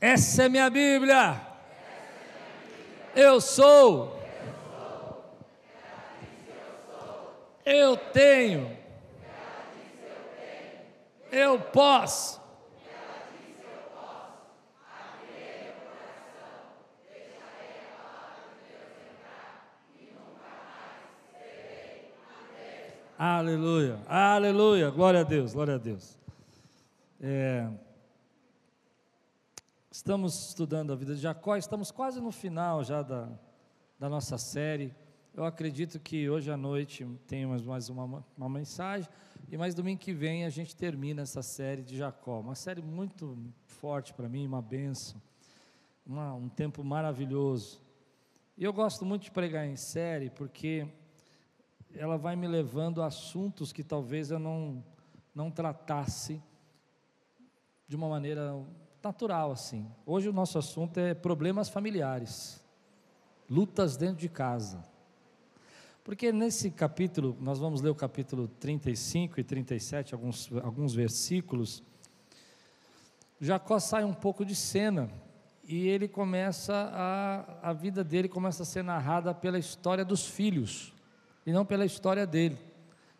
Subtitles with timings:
[0.00, 1.40] Essa é minha Bíblia.
[3.16, 4.16] Eu sou.
[7.64, 8.76] Eu tenho.
[11.32, 12.38] Eu posso.
[23.18, 26.16] Aleluia, aleluia, glória a Deus, glória a Deus.
[27.20, 27.66] É,
[29.98, 33.28] estamos estudando a vida de Jacó, estamos quase no final já da,
[33.98, 34.94] da nossa série.
[35.34, 39.10] Eu acredito que hoje à noite tem mais uma, uma mensagem,
[39.50, 42.38] e mais domingo que vem a gente termina essa série de Jacó.
[42.38, 45.20] Uma série muito forte para mim, uma benção,
[46.06, 47.82] uma, um tempo maravilhoso.
[48.56, 50.86] E eu gosto muito de pregar em série porque
[51.92, 54.80] ela vai me levando a assuntos que talvez eu não,
[55.34, 56.40] não tratasse
[57.88, 58.54] de uma maneira
[59.08, 59.86] natural assim.
[60.04, 62.62] Hoje o nosso assunto é problemas familiares,
[63.48, 64.84] lutas dentro de casa.
[66.04, 71.82] Porque nesse capítulo, nós vamos ler o capítulo 35 e 37, alguns, alguns versículos,
[73.40, 75.08] Jacó sai um pouco de cena
[75.64, 80.92] e ele começa a, a vida dele começa a ser narrada pela história dos filhos
[81.46, 82.58] e não pela história dele.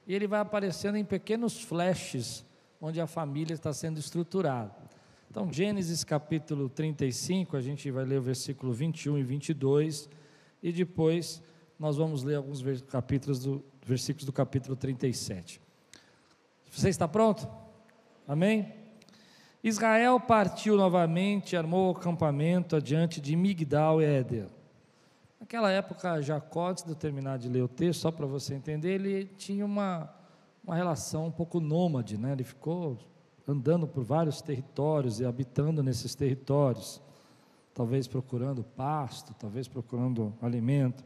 [0.06, 2.44] E ele vai aparecendo em pequenos flashes
[2.78, 4.87] onde a família está sendo estruturada.
[5.30, 10.08] Então, Gênesis capítulo 35, a gente vai ler o versículo 21 e 22,
[10.62, 11.42] e depois
[11.78, 15.60] nós vamos ler alguns capítulos do, versículos do capítulo 37.
[16.70, 17.46] Você está pronto?
[18.26, 18.72] Amém?
[19.62, 24.48] Israel partiu novamente, armou o acampamento adiante de Migdal e Éder.
[25.38, 28.94] Naquela época, Jacó, antes de eu terminar de ler o texto, só para você entender,
[28.94, 30.10] ele tinha uma,
[30.64, 32.32] uma relação um pouco nômade, né?
[32.32, 32.96] ele ficou
[33.48, 37.00] andando por vários territórios e habitando nesses territórios,
[37.74, 41.02] talvez procurando pasto, talvez procurando alimento.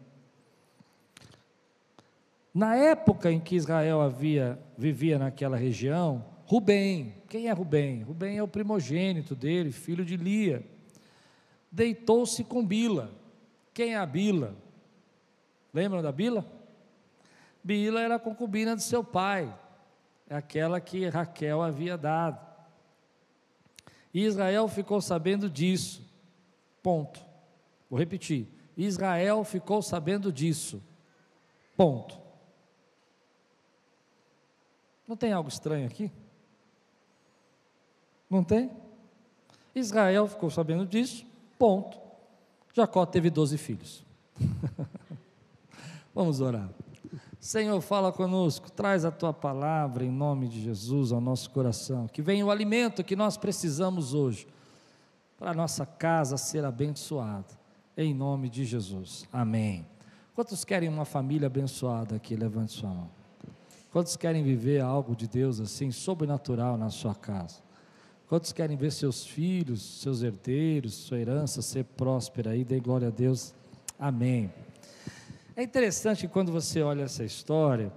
[2.52, 8.02] Na época em que Israel havia, vivia naquela região, Rubem, quem é Rubem?
[8.02, 10.66] Rubem é o primogênito dele, filho de Lia,
[11.70, 13.22] deitou-se com Bila
[13.74, 14.54] quem é a Bila?
[15.72, 16.44] Lembram da Bila?
[17.64, 19.52] Bila era a concubina de seu pai,
[20.32, 22.40] aquela que Raquel havia dado.
[24.12, 26.02] E Israel ficou sabendo disso.
[26.82, 27.20] Ponto.
[27.88, 28.48] Vou repetir.
[28.76, 30.82] Israel ficou sabendo disso.
[31.76, 32.20] Ponto.
[35.06, 36.10] Não tem algo estranho aqui?
[38.28, 38.70] Não tem?
[39.74, 41.26] Israel ficou sabendo disso.
[41.58, 41.98] Ponto.
[42.74, 44.04] Jacó teve doze filhos.
[46.14, 46.70] Vamos orar.
[47.42, 52.06] Senhor, fala conosco, traz a tua palavra em nome de Jesus ao nosso coração.
[52.06, 54.46] Que venha o alimento que nós precisamos hoje,
[55.36, 57.48] para a nossa casa ser abençoada,
[57.96, 59.26] em nome de Jesus.
[59.32, 59.84] Amém.
[60.36, 62.36] Quantos querem uma família abençoada aqui?
[62.36, 63.10] Levante sua mão.
[63.90, 67.56] Quantos querem viver algo de Deus assim, sobrenatural na sua casa?
[68.28, 72.62] Quantos querem ver seus filhos, seus herdeiros, sua herança ser próspera aí?
[72.62, 73.52] Dê glória a Deus.
[73.98, 74.48] Amém.
[75.54, 77.92] É interessante que quando você olha essa história,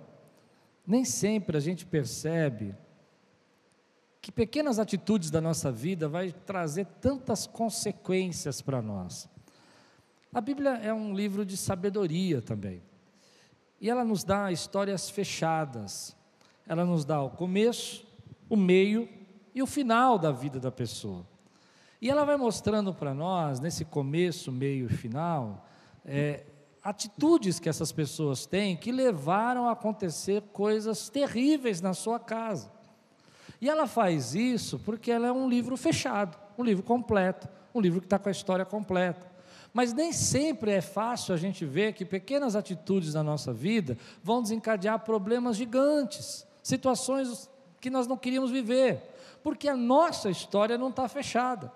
[0.85, 2.75] nem sempre a gente percebe
[4.21, 9.29] que pequenas atitudes da nossa vida vai trazer tantas consequências para nós.
[10.33, 12.81] A Bíblia é um livro de sabedoria também.
[13.79, 16.15] E ela nos dá histórias fechadas.
[16.67, 18.05] Ela nos dá o começo,
[18.49, 19.07] o meio
[19.53, 21.25] e o final da vida da pessoa.
[22.01, 25.65] E ela vai mostrando para nós, nesse começo, meio e final,
[26.03, 26.43] é,
[26.85, 32.71] atitudes que essas pessoas têm que levaram a acontecer coisas terríveis na sua casa.
[33.59, 37.99] E ela faz isso porque ela é um livro fechado, um livro completo, um livro
[37.99, 39.29] que está com a história completa.
[39.73, 44.41] Mas nem sempre é fácil a gente ver que pequenas atitudes na nossa vida vão
[44.41, 47.49] desencadear problemas gigantes, situações
[47.81, 49.15] que nós não queríamos viver
[49.45, 51.71] porque a nossa história não está fechada.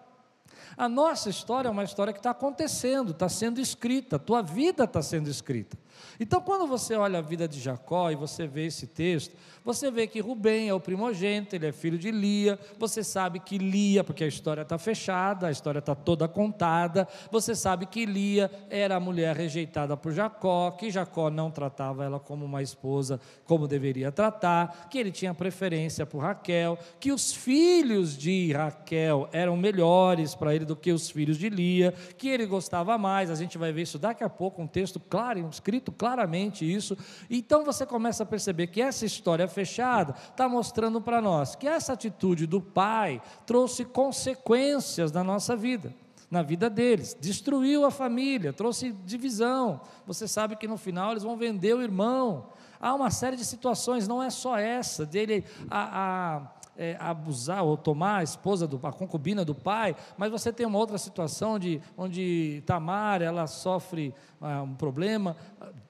[0.77, 4.83] A nossa história é uma história que está acontecendo, está sendo escrita, a tua vida
[4.83, 5.77] está sendo escrita.
[6.19, 10.07] Então, quando você olha a vida de Jacó e você vê esse texto, você vê
[10.07, 12.57] que Rubem é o primogênito, ele é filho de Lia.
[12.77, 17.07] Você sabe que Lia, porque a história está fechada, a história está toda contada.
[17.31, 22.19] Você sabe que Lia era a mulher rejeitada por Jacó, que Jacó não tratava ela
[22.19, 28.18] como uma esposa como deveria tratar, que ele tinha preferência por Raquel, que os filhos
[28.18, 32.46] de Raquel eram melhores para ele ele do que os filhos de Lia, que ele
[32.46, 33.32] gostava mais.
[33.32, 36.98] A gente vai ver isso daqui a pouco, um texto claro, escrito claramente isso.
[37.30, 41.94] Então você começa a perceber que essa história fechada está mostrando para nós que essa
[41.94, 45.94] atitude do pai trouxe consequências na nossa vida
[46.30, 49.82] na vida deles, destruiu a família, trouxe divisão.
[50.06, 52.50] Você sabe que no final eles vão vender o irmão.
[52.80, 57.76] Há uma série de situações, não é só essa, dele a, a é, abusar ou
[57.76, 61.81] tomar a esposa, do, a concubina do pai, mas você tem uma outra situação de,
[61.98, 65.36] onde Tamar, ela sofre ah, um problema,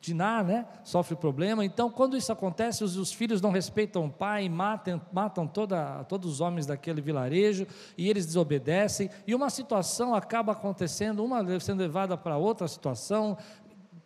[0.01, 4.49] Dinar, né, sofre problema, então quando isso acontece, os, os filhos não respeitam o pai,
[4.49, 10.53] matam, matam toda, todos os homens daquele vilarejo, e eles desobedecem, e uma situação acaba
[10.53, 13.37] acontecendo, uma sendo levada para outra situação,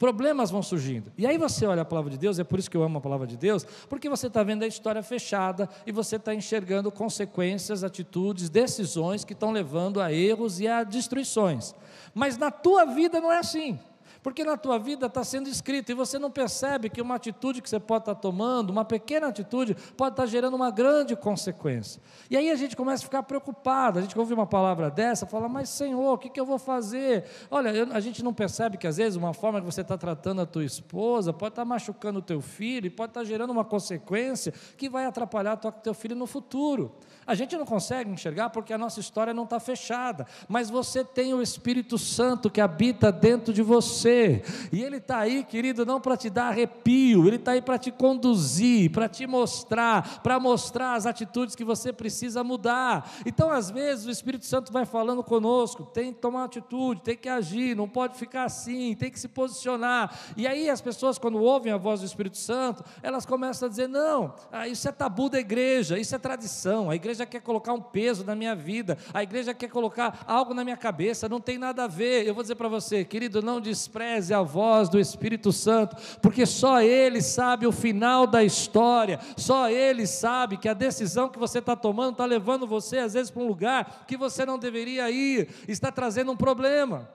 [0.03, 1.13] problemas vão surgindo.
[1.17, 3.01] E aí você olha a palavra de Deus, é por isso que eu amo a
[3.01, 7.85] palavra de Deus, porque você está vendo a história fechada e você está enxergando consequências,
[7.85, 11.73] atitudes, decisões que estão levando a erros e a destruições.
[12.13, 13.79] Mas na tua vida não é assim.
[14.23, 17.69] Porque na tua vida está sendo escrito e você não percebe que uma atitude que
[17.69, 22.01] você pode estar tá tomando, uma pequena atitude, pode estar tá gerando uma grande consequência.
[22.29, 25.49] E aí a gente começa a ficar preocupado, a gente ouve uma palavra dessa, fala,
[25.49, 27.25] mas Senhor, o que, que eu vou fazer?
[27.51, 30.39] Olha, eu, a gente não percebe que às vezes uma forma que você está tratando
[30.39, 33.65] a tua esposa pode estar tá machucando o teu filho e pode estar gerando uma
[33.65, 36.95] consequência que vai atrapalhar o teu filho no futuro.
[37.25, 41.33] A gente não consegue enxergar porque a nossa história não está fechada, mas você tem
[41.33, 46.17] o Espírito Santo que habita dentro de você, e Ele está aí, querido, não para
[46.17, 51.05] te dar arrepio, Ele está aí para te conduzir, para te mostrar, para mostrar as
[51.05, 53.09] atitudes que você precisa mudar.
[53.25, 57.29] Então, às vezes, o Espírito Santo vai falando conosco: tem que tomar atitude, tem que
[57.29, 60.17] agir, não pode ficar assim, tem que se posicionar.
[60.35, 63.87] E aí, as pessoas, quando ouvem a voz do Espírito Santo, elas começam a dizer:
[63.87, 67.73] não, ah, isso é tabu da igreja, isso é tradição, a igreja igreja quer colocar
[67.73, 71.57] um peso na minha vida, a igreja quer colocar algo na minha cabeça, não tem
[71.57, 72.25] nada a ver.
[72.25, 76.81] Eu vou dizer para você, querido, não despreze a voz do Espírito Santo, porque só
[76.81, 81.75] Ele sabe o final da história, só Ele sabe que a decisão que você está
[81.75, 85.91] tomando está levando você, às vezes, para um lugar que você não deveria ir, está
[85.91, 87.09] trazendo um problema.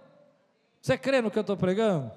[0.81, 2.11] Você crê no que eu estou pregando?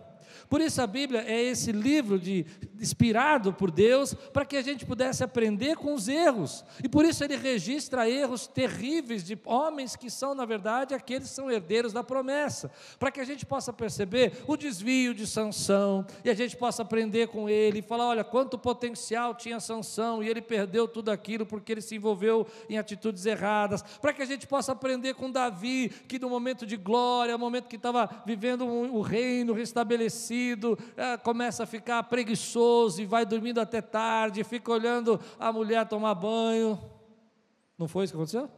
[0.52, 2.46] Por isso a Bíblia é esse livro de,
[2.78, 6.66] inspirado por Deus para que a gente pudesse aprender com os erros.
[6.84, 11.36] E por isso ele registra erros terríveis de homens que são, na verdade, aqueles que
[11.36, 12.70] são herdeiros da promessa,
[13.00, 17.30] para que a gente possa perceber o desvio de Sansão e a gente possa aprender
[17.30, 21.72] com ele e falar, olha, quanto potencial tinha Sansão e ele perdeu tudo aquilo porque
[21.72, 26.20] ele se envolveu em atitudes erradas, para que a gente possa aprender com Davi, que
[26.20, 30.41] no momento de glória, no momento que estava vivendo o reino restabelecido,
[30.96, 36.16] é, começa a ficar preguiçoso e vai dormindo até tarde, fica olhando a mulher tomar
[36.16, 36.80] banho.
[37.78, 38.50] Não foi isso que aconteceu?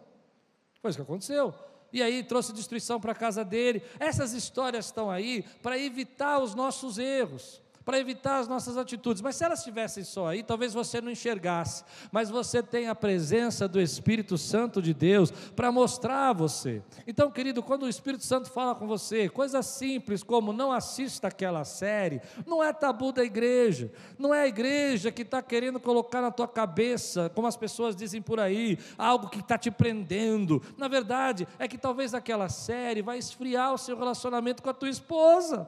[0.82, 1.54] Foi isso que aconteceu.
[1.92, 3.82] E aí trouxe destruição para a casa dele.
[4.00, 9.22] Essas histórias estão aí para evitar os nossos erros para evitar as nossas atitudes.
[9.22, 11.84] Mas se elas estivessem só aí, talvez você não enxergasse.
[12.12, 16.82] Mas você tem a presença do Espírito Santo de Deus para mostrar a você.
[17.08, 21.64] Então, querido, quando o Espírito Santo fala com você, coisas simples como não assista aquela
[21.66, 23.92] série, não é tabu da igreja.
[24.18, 28.22] Não é a igreja que está querendo colocar na tua cabeça, como as pessoas dizem
[28.22, 30.62] por aí, algo que está te prendendo.
[30.78, 34.90] Na verdade, é que talvez aquela série vai esfriar o seu relacionamento com a tua
[34.90, 35.68] esposa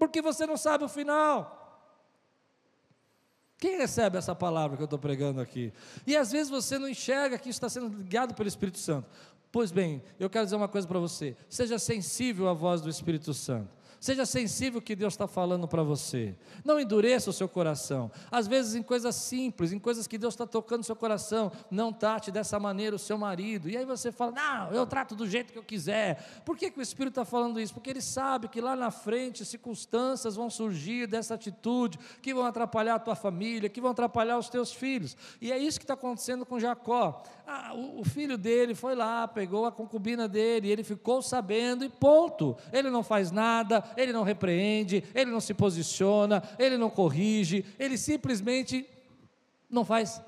[0.00, 1.58] porque você não sabe o final.
[3.58, 5.70] Quem recebe essa palavra que eu estou pregando aqui?
[6.06, 9.06] E às vezes você não enxerga que isso está sendo guiado pelo Espírito Santo.
[9.52, 13.34] Pois bem, eu quero dizer uma coisa para você: seja sensível à voz do Espírito
[13.34, 13.68] Santo.
[14.00, 16.34] Seja sensível ao que Deus está falando para você.
[16.64, 18.10] Não endureça o seu coração.
[18.30, 21.92] Às vezes, em coisas simples, em coisas que Deus está tocando no seu coração, não
[21.92, 23.68] trate dessa maneira o seu marido.
[23.68, 26.40] E aí você fala: Não, eu trato do jeito que eu quiser.
[26.46, 27.74] Por que, que o Espírito está falando isso?
[27.74, 32.94] Porque ele sabe que lá na frente circunstâncias vão surgir dessa atitude que vão atrapalhar
[32.94, 35.14] a tua família, que vão atrapalhar os teus filhos.
[35.42, 37.22] E é isso que está acontecendo com Jacó.
[37.46, 41.88] Ah, o, o filho dele foi lá, pegou a concubina dele, ele ficou sabendo e
[41.90, 42.56] ponto.
[42.72, 47.96] Ele não faz nada, ele não repreende, ele não se posiciona, ele não corrige, ele
[47.96, 48.86] simplesmente
[49.68, 50.20] não faz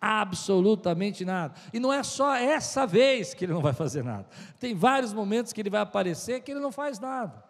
[0.00, 1.54] absolutamente nada.
[1.72, 4.26] E não é só essa vez que ele não vai fazer nada.
[4.60, 7.42] Tem vários momentos que ele vai aparecer que ele não faz nada.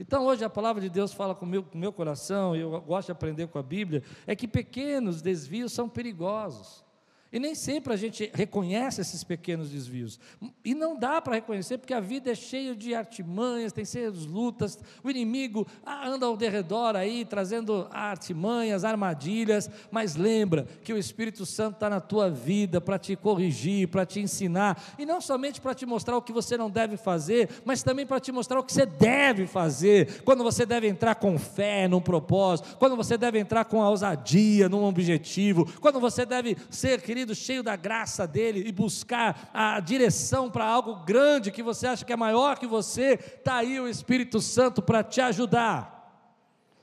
[0.00, 3.06] Então hoje a palavra de Deus fala com o com meu coração, e eu gosto
[3.06, 6.84] de aprender com a Bíblia, é que pequenos desvios são perigosos.
[7.30, 10.18] E nem sempre a gente reconhece esses pequenos desvios.
[10.64, 14.26] E não dá para reconhecer, porque a vida é cheia de artimanhas, tem cheia de
[14.26, 14.78] lutas.
[15.04, 19.70] O inimigo ah, anda ao derredor aí, trazendo artimanhas, armadilhas.
[19.90, 24.20] Mas lembra que o Espírito Santo está na tua vida para te corrigir, para te
[24.20, 24.82] ensinar.
[24.98, 28.20] E não somente para te mostrar o que você não deve fazer, mas também para
[28.20, 30.22] te mostrar o que você deve fazer.
[30.22, 34.84] Quando você deve entrar com fé num propósito, quando você deve entrar com ousadia num
[34.84, 40.48] objetivo, quando você deve ser, querido, querido, cheio da graça dele e buscar a direção
[40.48, 44.40] para algo grande que você acha que é maior que você, está aí o Espírito
[44.40, 45.96] Santo para te ajudar.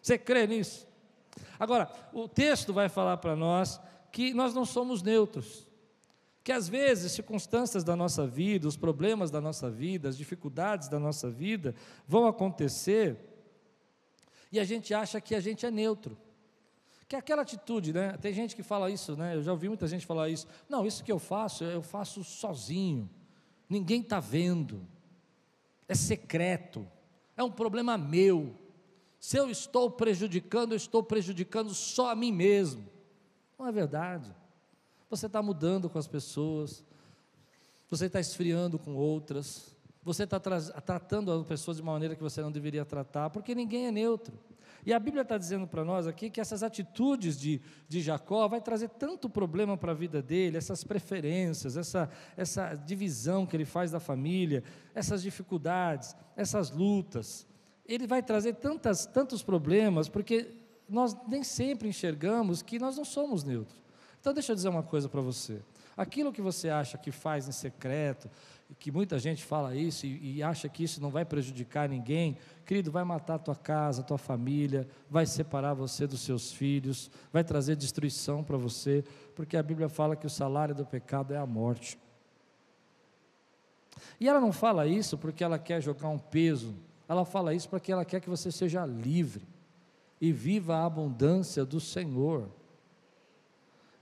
[0.01, 0.85] Você crê nisso?
[1.57, 3.79] Agora, o texto vai falar para nós
[4.11, 5.65] que nós não somos neutros.
[6.43, 10.99] Que às vezes circunstâncias da nossa vida, os problemas da nossa vida, as dificuldades da
[10.99, 11.73] nossa vida
[12.05, 13.17] vão acontecer
[14.51, 16.17] e a gente acha que a gente é neutro.
[17.07, 18.13] Que é aquela atitude, né?
[18.17, 19.35] Tem gente que fala isso, né?
[19.35, 20.47] Eu já ouvi muita gente falar isso.
[20.67, 23.09] Não, isso que eu faço, eu faço sozinho.
[23.69, 24.81] Ninguém está vendo.
[25.88, 26.88] É secreto.
[27.38, 28.55] É um problema meu.
[29.19, 32.88] Se eu estou prejudicando, eu estou prejudicando só a mim mesmo.
[33.57, 34.33] Não é verdade.
[35.09, 36.83] Você está mudando com as pessoas.
[37.89, 39.75] Você está esfriando com outras.
[40.03, 43.88] Você está tratando as pessoas de uma maneira que você não deveria tratar, porque ninguém
[43.88, 44.38] é neutro.
[44.85, 48.61] E a Bíblia está dizendo para nós aqui que essas atitudes de, de Jacó vai
[48.61, 53.91] trazer tanto problema para a vida dele, essas preferências, essa, essa divisão que ele faz
[53.91, 54.63] da família,
[54.93, 57.47] essas dificuldades, essas lutas.
[57.87, 60.51] Ele vai trazer tantas, tantos problemas, porque
[60.87, 63.83] nós nem sempre enxergamos que nós não somos neutros.
[64.19, 65.61] Então, deixa eu dizer uma coisa para você.
[65.97, 68.29] Aquilo que você acha que faz em secreto,
[68.79, 72.91] que muita gente fala isso e, e, acha que isso não vai prejudicar ninguém, querido,
[72.91, 77.43] vai matar a tua casa, a tua família, vai separar você dos seus filhos, vai
[77.43, 79.03] trazer destruição para você,
[79.36, 81.98] porque a Bíblia fala que o salário do pecado é a morte.
[84.19, 86.75] E ela não fala isso porque ela quer jogar um peso,
[87.07, 89.48] ela fala isso porque ela quer que você seja livre
[90.19, 92.50] e viva a abundância do Senhor.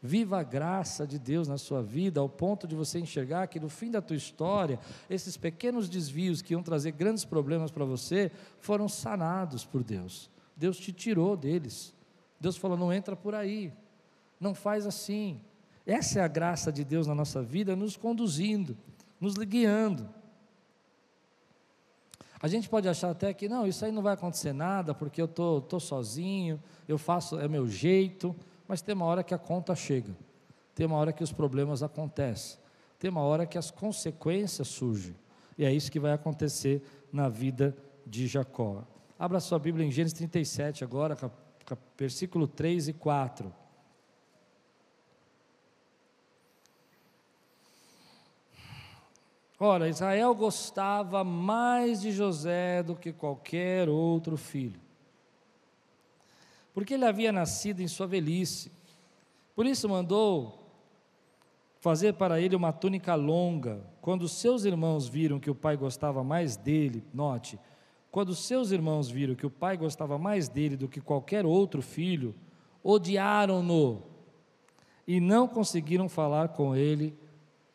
[0.05, 3.69] Viva a graça de Deus na sua vida, ao ponto de você enxergar que no
[3.69, 4.77] fim da tua história,
[5.09, 8.29] esses pequenos desvios que iam trazer grandes problemas para você,
[8.59, 10.29] foram sanados por Deus.
[10.57, 11.93] Deus te tirou deles.
[12.37, 13.71] Deus falou: não entra por aí,
[14.41, 15.39] não faz assim.
[15.85, 18.77] Essa é a graça de Deus na nossa vida, nos conduzindo,
[19.21, 20.09] nos guiando.
[22.41, 25.27] A gente pode achar até que não, isso aí não vai acontecer nada, porque eu
[25.27, 28.35] estou tô, tô sozinho, eu faço, é meu jeito
[28.73, 30.17] mas tem uma hora que a conta chega,
[30.73, 32.57] tem uma hora que os problemas acontecem,
[32.97, 35.15] tem uma hora que as consequências surgem,
[35.55, 38.83] e é isso que vai acontecer na vida de Jacó.
[39.19, 41.15] Abra sua Bíblia em Gênesis 37 agora,
[41.95, 43.53] versículo 3 e 4.
[49.59, 54.82] Ora, Israel gostava mais de José do que qualquer outro filho
[56.73, 58.71] porque ele havia nascido em sua velhice.
[59.55, 60.63] Por isso mandou
[61.79, 63.85] fazer para ele uma túnica longa.
[64.01, 67.59] Quando seus irmãos viram que o pai gostava mais dele, note,
[68.09, 72.33] quando seus irmãos viram que o pai gostava mais dele do que qualquer outro filho,
[72.83, 74.03] odiaram-no
[75.07, 77.17] e não conseguiram falar com ele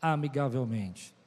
[0.01, 1.18] amigavelmente.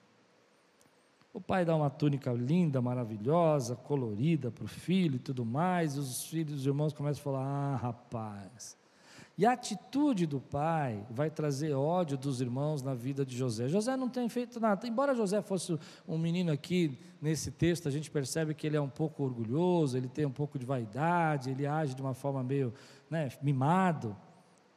[1.33, 5.99] O pai dá uma túnica linda, maravilhosa, colorida para o filho e tudo mais, e
[5.99, 8.77] os filhos e os irmãos começam a falar: ah, rapaz.
[9.37, 13.69] E a atitude do pai vai trazer ódio dos irmãos na vida de José.
[13.69, 14.85] José não tem feito nada.
[14.85, 18.89] Embora José fosse um menino aqui, nesse texto, a gente percebe que ele é um
[18.89, 22.73] pouco orgulhoso, ele tem um pouco de vaidade, ele age de uma forma meio
[23.09, 24.15] né, mimado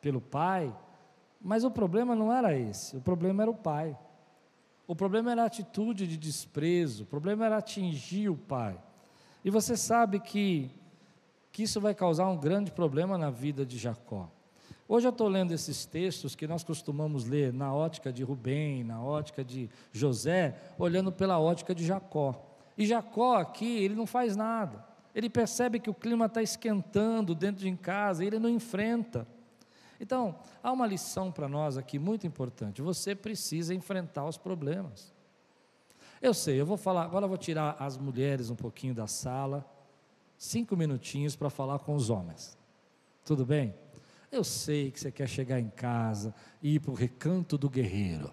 [0.00, 0.74] pelo pai.
[1.42, 3.98] Mas o problema não era esse, o problema era o pai.
[4.86, 8.78] O problema era a atitude de desprezo, o problema era atingir o pai.
[9.44, 10.70] E você sabe que,
[11.50, 14.30] que isso vai causar um grande problema na vida de Jacó.
[14.86, 19.02] Hoje eu estou lendo esses textos que nós costumamos ler na ótica de Rubem, na
[19.02, 22.44] ótica de José, olhando pela ótica de Jacó.
[22.76, 24.84] E Jacó aqui, ele não faz nada.
[25.14, 29.26] Ele percebe que o clima está esquentando dentro de casa, ele não enfrenta.
[30.00, 32.82] Então, há uma lição para nós aqui muito importante.
[32.82, 35.12] Você precisa enfrentar os problemas.
[36.20, 39.68] Eu sei, eu vou falar, agora eu vou tirar as mulheres um pouquinho da sala,
[40.38, 42.56] cinco minutinhos para falar com os homens.
[43.24, 43.74] Tudo bem?
[44.30, 48.30] Eu sei que você quer chegar em casa e ir para o recanto do guerreiro.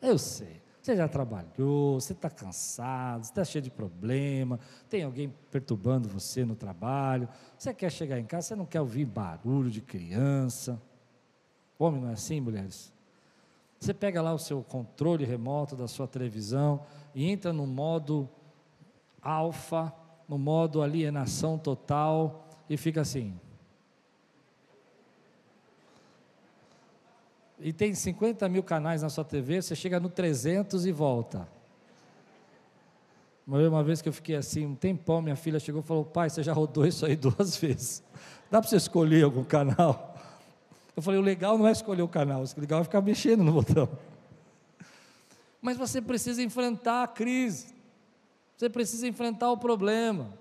[0.00, 0.61] Eu sei.
[0.82, 4.58] Você já trabalhou, você está cansado, está cheio de problema,
[4.88, 9.04] tem alguém perturbando você no trabalho, você quer chegar em casa, você não quer ouvir
[9.04, 10.82] barulho de criança.
[11.78, 12.92] Homem não é assim, mulheres?
[13.78, 16.84] Você pega lá o seu controle remoto da sua televisão
[17.14, 18.28] e entra no modo
[19.22, 19.92] alfa,
[20.28, 23.38] no modo alienação total e fica assim.
[27.62, 31.46] E tem 50 mil canais na sua TV, você chega no 300 e volta.
[33.46, 36.42] Uma vez que eu fiquei assim, um tempão, minha filha chegou e falou: Pai, você
[36.42, 38.02] já rodou isso aí duas vezes.
[38.50, 40.16] Dá para você escolher algum canal?
[40.96, 43.52] Eu falei: O legal não é escolher o canal, o legal é ficar mexendo no
[43.52, 43.88] botão.
[45.60, 47.74] Mas você precisa enfrentar a crise,
[48.56, 50.32] você precisa enfrentar o problema.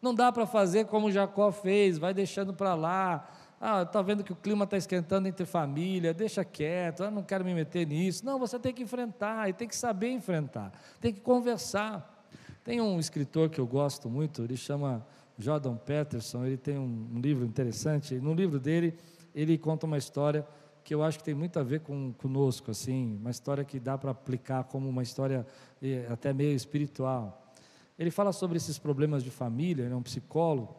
[0.00, 3.28] Não dá para fazer como Jacó fez, vai deixando para lá.
[3.60, 7.44] Ah, está vendo que o clima está esquentando entre família, deixa quieto, eu não quero
[7.44, 8.24] me meter nisso.
[8.24, 12.24] Não, você tem que enfrentar e tem que saber enfrentar, tem que conversar.
[12.62, 15.06] Tem um escritor que eu gosto muito, ele chama
[15.38, 18.98] Jordan Peterson, ele tem um, um livro interessante, no livro dele
[19.34, 20.46] ele conta uma história
[20.82, 23.98] que eu acho que tem muito a ver com conosco, assim, uma história que dá
[23.98, 25.44] para aplicar como uma história
[25.82, 27.52] eh, até meio espiritual.
[27.98, 30.76] Ele fala sobre esses problemas de família, ele é um psicólogo,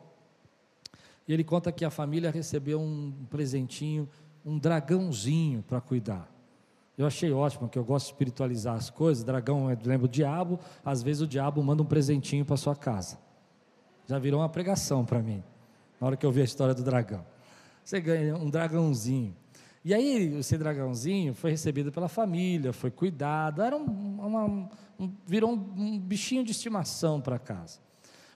[1.28, 4.08] e ele conta que a família recebeu um presentinho,
[4.46, 6.32] um dragãozinho para cuidar.
[6.98, 9.24] Eu achei ótimo, porque eu gosto de espiritualizar as coisas.
[9.24, 13.20] Dragão, é, lembra o diabo, às vezes o diabo manda um presentinho para sua casa.
[14.08, 15.44] Já virou uma pregação para mim,
[16.00, 17.24] na hora que eu vi a história do dragão.
[17.84, 19.36] Você ganha um dragãozinho.
[19.84, 24.46] E aí, esse dragãozinho foi recebido pela família, foi cuidado, era um, uma,
[25.00, 27.80] um, virou um, um bichinho de estimação para casa.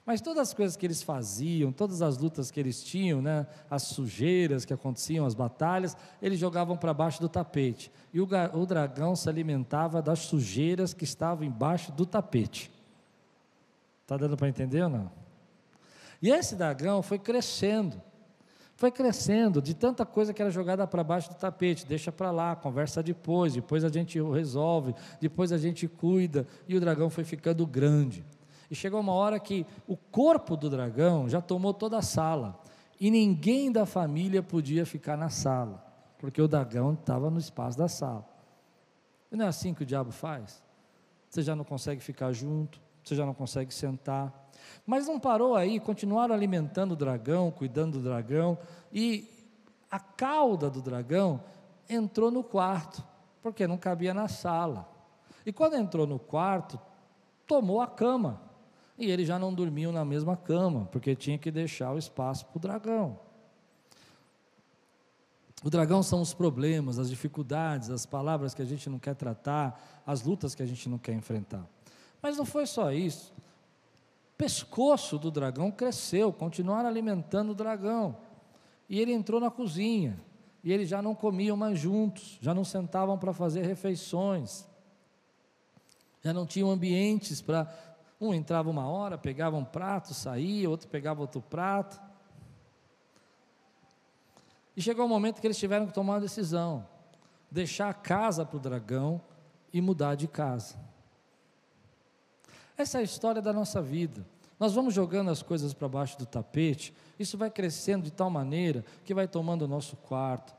[0.05, 3.84] Mas todas as coisas que eles faziam, todas as lutas que eles tinham, né, as
[3.84, 7.91] sujeiras que aconteciam, as batalhas, eles jogavam para baixo do tapete.
[8.12, 12.72] E o, o dragão se alimentava das sujeiras que estavam embaixo do tapete.
[14.01, 15.12] Está dando para entender ou não?
[16.22, 18.01] E esse dragão foi crescendo.
[18.75, 22.55] Foi crescendo de tanta coisa que era jogada para baixo do tapete, deixa para lá,
[22.55, 27.65] conversa depois, depois a gente resolve, depois a gente cuida, e o dragão foi ficando
[27.67, 28.25] grande.
[28.72, 32.58] E chegou uma hora que o corpo do dragão já tomou toda a sala.
[32.98, 35.84] E ninguém da família podia ficar na sala,
[36.18, 38.25] porque o dragão estava no espaço da sala.
[39.30, 40.63] E não é assim que o diabo faz?
[41.30, 44.50] Você já não consegue ficar junto, você já não consegue sentar.
[44.86, 48.58] Mas não parou aí, continuaram alimentando o dragão, cuidando do dragão,
[48.94, 49.30] e
[49.90, 51.44] a cauda do dragão
[51.90, 53.04] entrou no quarto,
[53.42, 54.88] porque não cabia na sala.
[55.46, 56.80] E quando entrou no quarto,
[57.46, 58.50] tomou a cama.
[59.01, 62.57] E eles já não dormiam na mesma cama, porque tinha que deixar o espaço para
[62.57, 63.20] o dragão.
[65.64, 70.03] O dragão são os problemas, as dificuldades, as palavras que a gente não quer tratar,
[70.05, 71.68] as lutas que a gente não quer enfrentar.
[72.22, 73.33] Mas não foi só isso.
[74.33, 78.16] O pescoço do dragão cresceu, continuaram alimentando o dragão.
[78.87, 80.16] E ele entrou na cozinha.
[80.64, 84.68] E eles já não comiam mais juntos, já não sentavam para fazer refeições,
[86.24, 87.66] já não tinham ambientes para
[88.22, 92.00] um entrava uma hora, pegava um prato, saía, outro pegava outro prato.
[94.77, 96.88] E chegou o um momento que eles tiveram que tomar uma decisão:
[97.50, 99.20] deixar a casa para o dragão
[99.74, 100.75] e mudar de casa.
[102.77, 104.25] Essa é a história da nossa vida.
[104.60, 108.86] Nós vamos jogando as coisas para baixo do tapete, isso vai crescendo de tal maneira
[109.03, 110.53] que vai tomando o nosso quarto,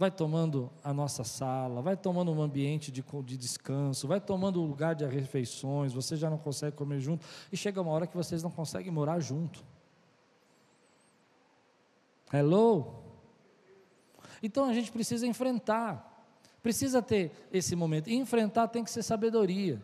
[0.00, 4.64] vai tomando a nossa sala, vai tomando um ambiente de, de descanso, vai tomando o
[4.64, 8.42] lugar de refeições, você já não consegue comer junto, e chega uma hora que vocês
[8.42, 9.62] não conseguem morar junto.
[12.32, 12.94] Hello?
[14.42, 16.24] Então a gente precisa enfrentar,
[16.62, 19.82] precisa ter esse momento, e enfrentar tem que ser sabedoria,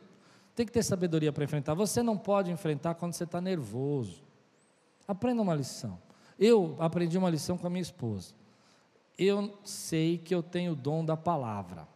[0.54, 1.74] tem que ter sabedoria para enfrentar.
[1.74, 4.22] Você não pode enfrentar quando você está nervoso.
[5.06, 5.98] Aprenda uma lição.
[6.38, 8.34] Eu aprendi uma lição com a minha esposa
[9.18, 11.88] eu sei que eu tenho o dom da palavra.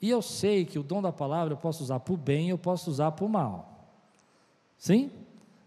[0.00, 2.58] E eu sei que o dom da palavra eu posso usar para o bem, eu
[2.58, 3.88] posso usar para o mal.
[4.76, 5.10] Sim?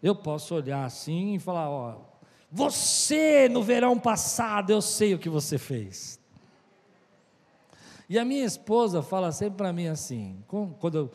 [0.01, 1.95] Eu posso olhar assim e falar: ó,
[2.51, 6.19] você no verão passado eu sei o que você fez.
[8.09, 11.11] E a minha esposa fala sempre para mim assim, quando eu,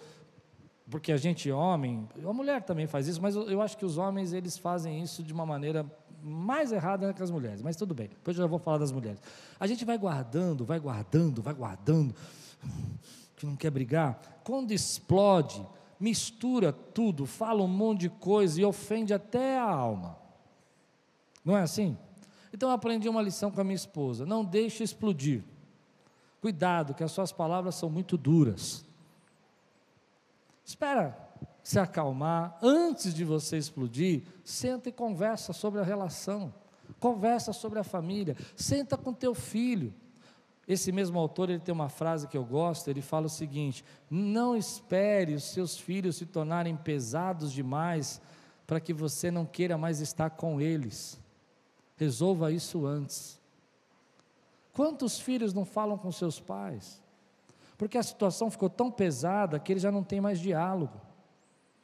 [0.90, 3.96] porque a gente homem, a mulher também faz isso, mas eu, eu acho que os
[3.96, 5.86] homens eles fazem isso de uma maneira
[6.22, 9.20] mais errada que as mulheres, mas tudo bem, depois eu já vou falar das mulheres.
[9.58, 12.14] A gente vai guardando, vai guardando, vai guardando,
[13.36, 14.40] que não quer brigar.
[14.44, 15.66] Quando explode,
[15.98, 20.16] mistura tudo, fala um monte de coisa e ofende até a alma.
[21.44, 21.96] Não é assim?
[22.52, 25.42] Então eu aprendi uma lição com a minha esposa: não deixe explodir.
[26.40, 28.84] Cuidado, que as suas palavras são muito duras.
[30.64, 31.21] Espera
[31.62, 36.52] se acalmar, antes de você explodir, senta e conversa sobre a relação,
[36.98, 39.94] conversa sobre a família, senta com teu filho,
[40.66, 44.56] Esse mesmo autor, ele tem uma frase que eu gosto, ele fala o seguinte: "Não
[44.56, 48.20] espere os seus filhos se tornarem pesados demais
[48.64, 51.20] para que você não queira mais estar com eles.
[51.96, 53.40] Resolva isso antes."
[54.72, 57.02] Quantos filhos não falam com seus pais?
[57.76, 60.98] Porque a situação ficou tão pesada que eles já não têm mais diálogo.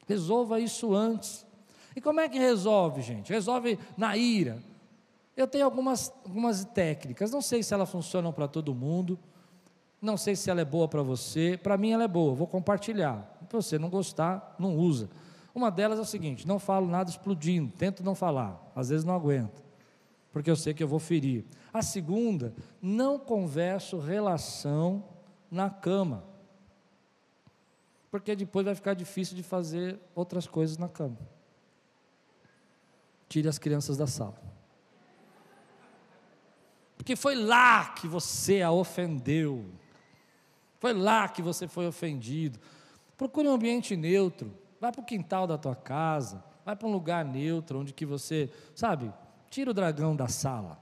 [0.09, 1.47] Resolva isso antes.
[1.94, 3.33] E como é que resolve, gente?
[3.33, 4.59] Resolve na ira.
[5.37, 9.18] Eu tenho algumas, algumas técnicas, não sei se elas funcionam para todo mundo,
[10.01, 13.38] não sei se ela é boa para você, para mim ela é boa, vou compartilhar.
[13.49, 15.09] Se você não gostar, não usa.
[15.55, 19.14] Uma delas é o seguinte: não falo nada explodindo, tento não falar, às vezes não
[19.14, 19.62] aguento,
[20.33, 21.44] porque eu sei que eu vou ferir.
[21.73, 25.05] A segunda, não converso relação
[25.51, 26.25] na cama,
[28.11, 31.18] porque depois vai ficar difícil de fazer outras coisas na cama.
[33.29, 34.40] Tire as crianças da sala.
[36.97, 39.64] Porque foi lá que você a ofendeu.
[40.79, 42.59] Foi lá que você foi ofendido.
[43.16, 44.53] Procure um ambiente neutro.
[44.81, 46.42] Vai para o quintal da tua casa.
[46.64, 49.12] Vai para um lugar neutro, onde que você, sabe,
[49.51, 50.79] tira o dragão da sala.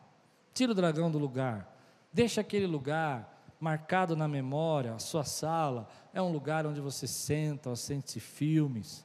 [0.54, 1.72] Tira o dragão do lugar.
[2.12, 7.70] Deixa aquele lugar marcado na memória, a sua sala, é um lugar onde você senta,
[7.70, 9.04] assiste filmes.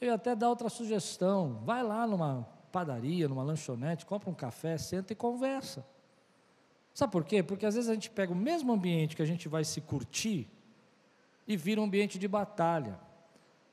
[0.00, 4.78] Eu ia até dar outra sugestão: vai lá numa padaria, numa lanchonete, compra um café,
[4.78, 5.84] senta e conversa.
[6.94, 7.42] Sabe por quê?
[7.42, 10.48] Porque às vezes a gente pega o mesmo ambiente que a gente vai se curtir
[11.46, 12.98] e vira um ambiente de batalha.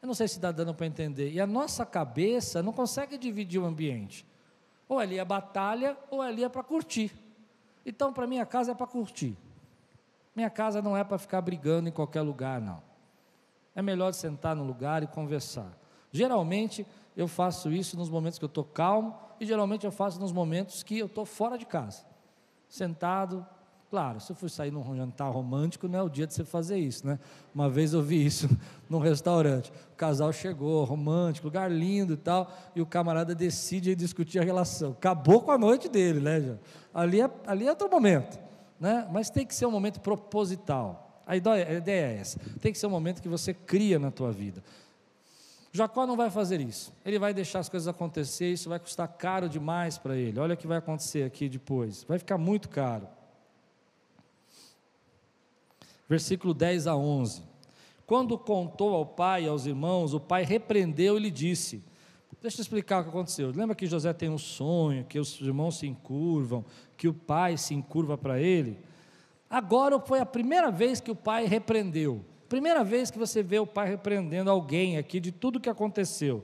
[0.02, 1.32] Eu não sei se está dando para entender.
[1.32, 4.26] E a nossa cabeça não consegue dividir o ambiente.
[4.88, 7.12] Ou ali é batalha, ou ali é para curtir.
[7.84, 9.36] Então, para minha casa é para curtir.
[10.36, 12.84] Minha casa não é para ficar brigando em qualquer lugar, não.
[13.74, 15.72] É melhor sentar no lugar e conversar.
[16.12, 20.34] Geralmente eu faço isso nos momentos que eu estou calmo e geralmente eu faço nos
[20.34, 22.04] momentos que eu estou fora de casa.
[22.68, 23.46] Sentado,
[23.90, 26.78] claro, se eu for sair num jantar romântico, não é o dia de você fazer
[26.78, 27.18] isso, né?
[27.54, 28.50] Uma vez eu vi isso
[28.90, 29.72] num restaurante.
[29.94, 34.92] O casal chegou, romântico, lugar lindo e tal, e o camarada decide discutir a relação.
[34.92, 36.58] Acabou com a noite dele, né?
[36.94, 38.46] Ali é, ali é outro momento
[38.80, 39.08] né?
[39.12, 41.24] mas tem que ser um momento proposital.
[41.26, 44.12] A ideia, a ideia é essa: tem que ser um momento que você cria na
[44.12, 44.64] tua vida.
[45.72, 49.50] Jacó não vai fazer isso, ele vai deixar as coisas acontecer, isso vai custar caro
[49.50, 50.40] demais para ele.
[50.40, 53.08] Olha o que vai acontecer aqui depois, vai ficar muito caro.
[56.08, 57.42] Versículo 10 a 11.
[58.06, 61.84] Quando contou ao pai e aos irmãos, o pai repreendeu e lhe disse:
[62.46, 63.52] Deixa eu explicar o que aconteceu.
[63.52, 66.64] Lembra que José tem um sonho, que os irmãos se encurvam,
[66.96, 68.78] que o pai se encurva para ele?
[69.50, 72.24] Agora foi a primeira vez que o pai repreendeu.
[72.48, 76.44] Primeira vez que você vê o pai repreendendo alguém aqui de tudo que aconteceu.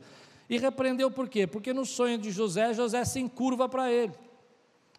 [0.50, 1.46] E repreendeu por quê?
[1.46, 4.14] Porque no sonho de José, José se encurva para ele.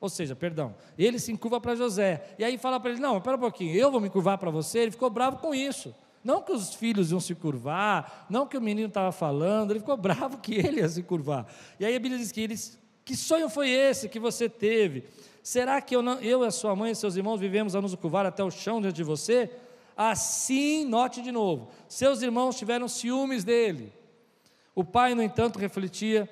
[0.00, 2.36] Ou seja, perdão, ele se encurva para José.
[2.38, 4.78] E aí fala para ele: Não, espera um pouquinho, eu vou me curvar para você.
[4.78, 5.92] Ele ficou bravo com isso.
[6.24, 9.96] Não que os filhos iam se curvar, não que o menino estava falando, ele ficou
[9.98, 11.46] bravo que ele ia se curvar.
[11.78, 15.04] E aí a Bíblia diz que eles, que sonho foi esse que você teve?
[15.42, 18.24] Será que eu, não, eu, a sua mãe e seus irmãos vivemos a nos curvar
[18.24, 19.50] até o chão diante de você?
[19.96, 23.92] Assim, note de novo, seus irmãos tiveram ciúmes dele.
[24.74, 26.28] O pai, no entanto, refletia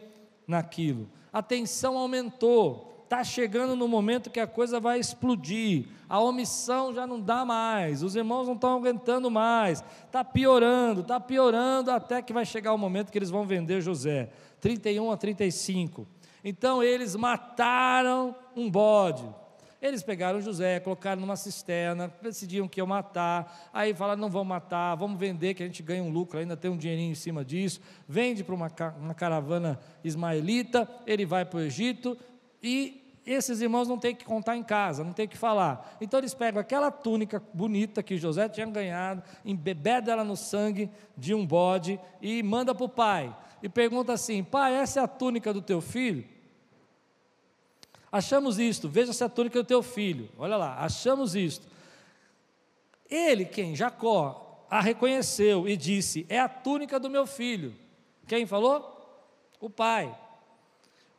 [0.46, 1.10] naquilo.
[1.32, 7.08] A tensão aumentou, está chegando no momento que a coisa vai explodir, a omissão já
[7.08, 12.32] não dá mais, os irmãos não estão aguentando mais, está piorando, está piorando, até que
[12.32, 14.30] vai chegar o momento que eles vão vender José.
[14.60, 16.06] 31 a 35.
[16.44, 19.28] Então eles mataram um bode.
[19.82, 24.94] Eles pegaram José, colocaram numa cisterna, decidiam que iam matar, aí falaram: não vamos matar,
[24.94, 27.80] vamos vender, que a gente ganha um lucro, ainda tem um dinheirinho em cima disso.
[28.06, 28.70] Vende para uma,
[29.00, 32.16] uma caravana ismaelita, ele vai para o Egito
[32.62, 35.96] e esses irmãos não têm que contar em casa, não tem que falar.
[36.00, 41.34] Então eles pegam aquela túnica bonita que José tinha ganhado, embebeda ela no sangue de
[41.34, 43.36] um bode e manda para o pai.
[43.62, 46.24] E pergunta assim: pai, essa é a túnica do teu filho?
[48.10, 50.28] Achamos isto, veja se é a túnica do teu filho.
[50.36, 51.68] Olha lá, achamos isto.
[53.08, 53.76] Ele, quem?
[53.76, 57.74] Jacó, a reconheceu e disse: É a túnica do meu filho.
[58.26, 58.96] Quem falou?
[59.60, 60.16] O pai.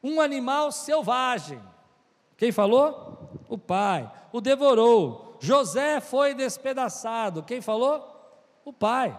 [0.04, 1.62] Um animal selvagem
[2.42, 3.30] quem falou?
[3.48, 4.12] O pai.
[4.34, 5.38] O devorou.
[5.40, 7.44] José foi despedaçado.
[7.44, 8.04] Quem falou?
[8.66, 9.16] O pai.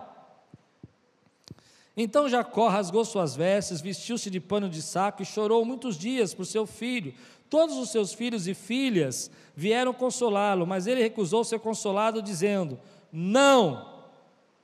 [1.96, 6.44] Então Jacó rasgou suas vestes, vestiu-se de pano de saco e chorou muitos dias por
[6.44, 7.14] seu filho.
[7.48, 12.76] Todos os seus filhos e filhas vieram consolá-lo, mas ele recusou ser consolado, dizendo:
[13.12, 14.02] Não,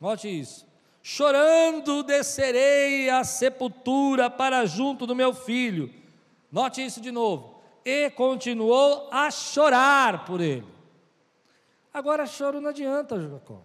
[0.01, 0.67] note isso,
[1.01, 5.95] chorando descerei à sepultura para junto do meu filho.
[6.51, 10.67] Note isso de novo e continuou a chorar por ele.
[11.93, 13.63] Agora, choro não adianta, Jacó.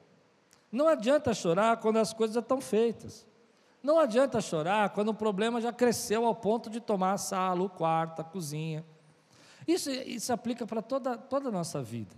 [0.72, 3.28] Não adianta chorar quando as coisas já estão feitas.
[3.84, 7.70] Não adianta chorar quando o problema já cresceu ao ponto de tomar a sala, o
[7.70, 8.84] quarto, a cozinha.
[9.68, 12.16] Isso, isso aplica para toda, toda a nossa vida.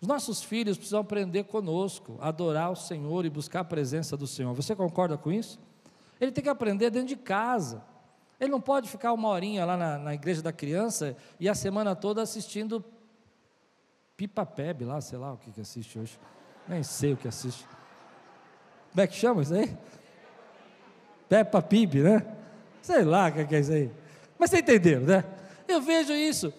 [0.00, 4.52] Os nossos filhos precisam aprender conosco, adorar o Senhor e buscar a presença do Senhor.
[4.54, 5.58] Você concorda com isso?
[6.20, 7.82] Ele tem que aprender dentro de casa.
[8.38, 11.96] Ele não pode ficar uma horinha lá na, na igreja da criança e a semana
[11.96, 12.84] toda assistindo
[14.16, 16.18] Pipa Peb lá, sei lá o que, que assiste hoje.
[16.68, 17.66] Nem sei o que assiste.
[18.90, 19.76] Como é que chama isso aí?
[21.28, 22.26] Peppa Pib, né?
[22.82, 23.90] Sei lá o que é isso aí.
[24.38, 25.24] Mas você entendeu, né?
[25.66, 26.52] Eu vejo isso.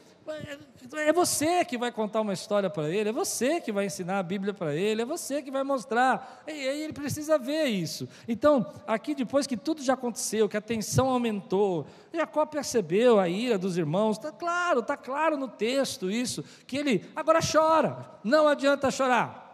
[0.93, 4.23] É você que vai contar uma história para ele, é você que vai ensinar a
[4.23, 6.43] Bíblia para ele, é você que vai mostrar.
[6.47, 8.07] E aí ele precisa ver isso.
[8.27, 13.57] Então, aqui depois que tudo já aconteceu, que a tensão aumentou, Jacó percebeu a ira
[13.57, 18.91] dos irmãos, está claro, está claro no texto isso, que ele agora chora, não adianta
[18.91, 19.46] chorar.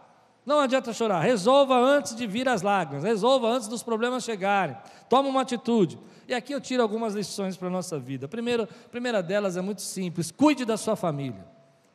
[0.44, 4.76] Não adianta chorar, resolva antes de vir as lágrimas, resolva antes dos problemas chegarem,
[5.08, 5.98] toma uma atitude.
[6.28, 8.28] E aqui eu tiro algumas lições para a nossa vida.
[8.28, 11.53] Primeiro, a primeira delas é muito simples: cuide da sua família.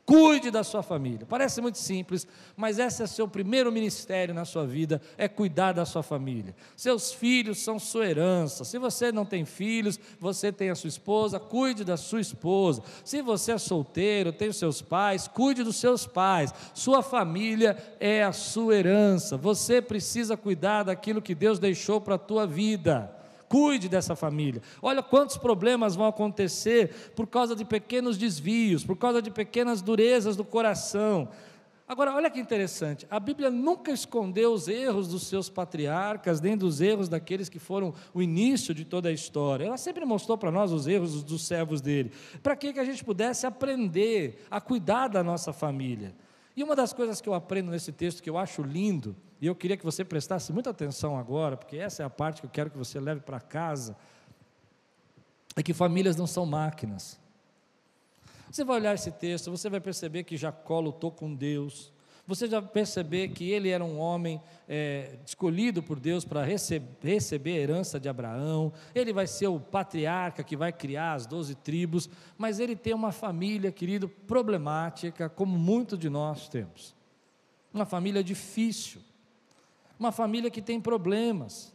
[0.09, 1.23] Cuide da sua família.
[1.29, 2.25] Parece muito simples,
[2.57, 6.55] mas esse é seu primeiro ministério na sua vida, é cuidar da sua família.
[6.75, 8.65] Seus filhos são sua herança.
[8.65, 12.81] Se você não tem filhos, você tem a sua esposa, cuide da sua esposa.
[13.05, 16.51] Se você é solteiro, tem os seus pais, cuide dos seus pais.
[16.73, 19.37] Sua família é a sua herança.
[19.37, 23.18] Você precisa cuidar daquilo que Deus deixou para a tua vida.
[23.49, 24.61] Cuide dessa família.
[24.79, 30.35] Olha quantos problemas vão acontecer por causa de pequenos desvios, por causa de pequenas durezas
[30.35, 31.27] do coração.
[31.87, 36.79] Agora, olha que interessante, a Bíblia nunca escondeu os erros dos seus patriarcas, nem dos
[36.79, 39.65] erros daqueles que foram o início de toda a história.
[39.65, 42.11] Ela sempre mostrou para nós os erros dos servos dele,
[42.43, 46.13] para que, a gente pudesse aprender a cuidar da nossa família.
[46.55, 49.55] E uma das coisas que eu aprendo nesse texto que eu acho lindo, e eu
[49.55, 52.69] queria que você prestasse muita atenção agora, porque essa é a parte que eu quero
[52.69, 53.95] que você leve para casa,
[55.55, 57.19] é que famílias não são máquinas.
[58.51, 61.93] Você vai olhar esse texto, você vai perceber que Jacó lutou com Deus,
[62.29, 67.59] você já perceber que ele era um homem é, escolhido por Deus para receber a
[67.59, 72.59] herança de Abraão, ele vai ser o patriarca que vai criar as doze tribos, mas
[72.59, 76.95] ele tem uma família, querido, problemática, como muitos de nós temos.
[77.73, 79.01] Uma família difícil,
[79.99, 81.73] uma família que tem problemas.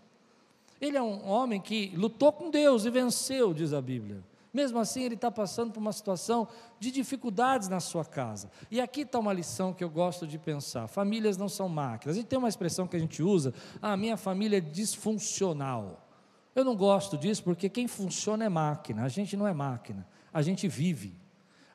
[0.81, 4.25] Ele é um homem que lutou com Deus e venceu, diz a Bíblia.
[4.53, 6.47] Mesmo assim, ele está passando por uma situação
[6.79, 8.51] de dificuldades na sua casa.
[8.71, 12.17] E aqui está uma lição que eu gosto de pensar: famílias não são máquinas.
[12.17, 16.07] A gente tem uma expressão que a gente usa, ah, minha família é disfuncional.
[16.55, 20.41] Eu não gosto disso porque quem funciona é máquina, a gente não é máquina, a
[20.41, 21.24] gente vive.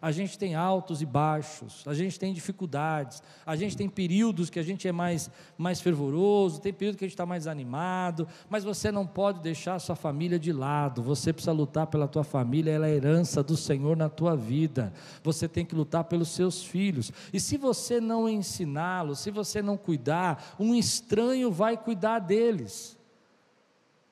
[0.02, 4.58] A gente tem altos e baixos, a gente tem dificuldades, a gente tem períodos que
[4.58, 8.64] a gente é mais, mais fervoroso, tem período que a gente está mais animado, mas
[8.64, 12.72] você não pode deixar a sua família de lado, você precisa lutar pela tua família,
[12.72, 17.12] ela é herança do Senhor na tua vida, você tem que lutar pelos seus filhos,
[17.34, 22.98] e se você não ensiná-los, se você não cuidar, um estranho vai cuidar deles.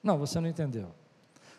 [0.04, 0.92] Não, você não entendeu.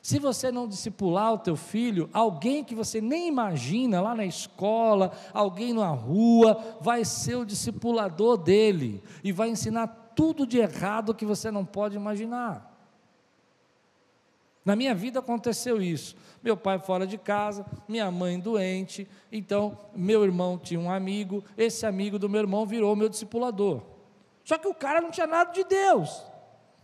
[0.02, 5.12] Se você não discipular o teu filho, alguém que você nem imagina lá na escola,
[5.32, 11.26] alguém na rua, vai ser o discipulador dele e vai ensinar tudo de errado que
[11.26, 12.68] você não pode imaginar.
[14.64, 16.14] Na minha vida aconteceu isso.
[16.42, 21.87] Meu pai fora de casa, minha mãe doente, então meu irmão tinha um amigo, esse
[21.87, 23.82] amigo do meu irmão virou meu discipulador.
[24.44, 26.22] Só que o cara não tinha nada de Deus.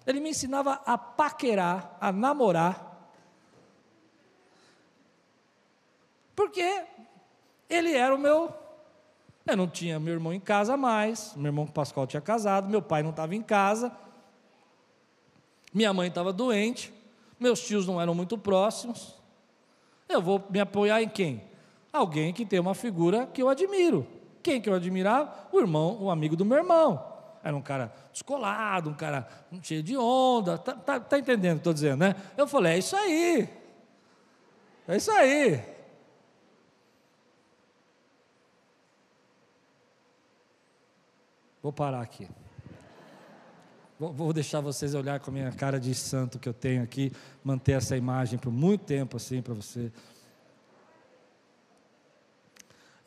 [0.06, 2.93] Ele me ensinava a paquerar, a namorar,
[6.34, 6.84] Porque
[7.68, 8.52] ele era o meu.
[9.46, 13.02] Eu não tinha meu irmão em casa mais, meu irmão Pascoal tinha casado, meu pai
[13.02, 13.92] não estava em casa,
[15.72, 16.94] minha mãe estava doente,
[17.38, 19.14] meus tios não eram muito próximos.
[20.08, 21.42] Eu vou me apoiar em quem?
[21.92, 24.06] Alguém que tem uma figura que eu admiro.
[24.42, 25.32] Quem que eu admirava?
[25.52, 27.12] O irmão, o amigo do meu irmão.
[27.42, 29.28] Era um cara descolado, um cara
[29.62, 30.56] cheio de onda.
[30.56, 32.14] Tá, tá, tá entendendo o que estou dizendo, né?
[32.36, 33.48] Eu falei, é isso aí.
[34.88, 35.73] É isso aí.
[41.64, 42.28] Vou parar aqui.
[43.98, 47.10] Vou, deixar vocês olhar com a minha cara de santo que eu tenho aqui,
[47.42, 49.90] manter essa imagem por muito tempo assim para você.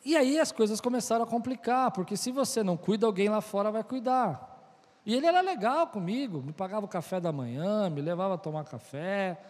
[0.04, 3.70] E aí as coisas começaram a complicar, porque se você não cuida, alguém lá fora
[3.70, 4.76] vai cuidar.
[5.06, 8.64] E ele era legal comigo, me pagava o café da manhã, me levava a tomar
[8.64, 9.40] café,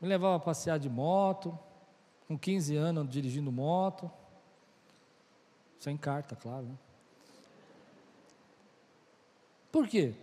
[0.00, 1.58] me levava a passear de moto,
[2.26, 4.10] com 15 anos dirigindo moto,
[5.78, 6.64] sem carta, claro.
[6.64, 6.74] Né?
[9.74, 10.14] Por quê?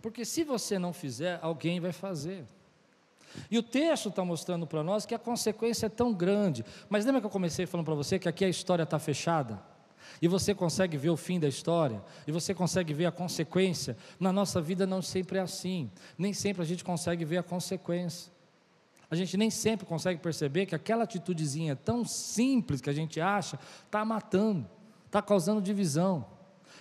[0.00, 2.42] Porque se você não fizer, alguém vai fazer.
[3.50, 6.64] E o texto está mostrando para nós que a consequência é tão grande.
[6.88, 9.62] Mas lembra que eu comecei falando para você que aqui a história está fechada?
[10.22, 13.94] E você consegue ver o fim da história, e você consegue ver a consequência.
[14.18, 15.90] Na nossa vida não sempre é assim.
[16.16, 18.32] Nem sempre a gente consegue ver a consequência.
[19.10, 23.58] A gente nem sempre consegue perceber que aquela atitudezinha tão simples que a gente acha
[23.84, 24.66] está matando,
[25.04, 26.32] está causando divisão.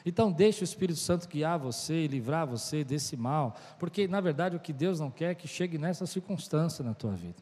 [0.06, 4.56] Então, deixe o Espírito Santo guiar você e livrar você desse mal, porque na verdade
[4.56, 7.42] o que Deus não quer é que chegue nessa circunstância na tua vida.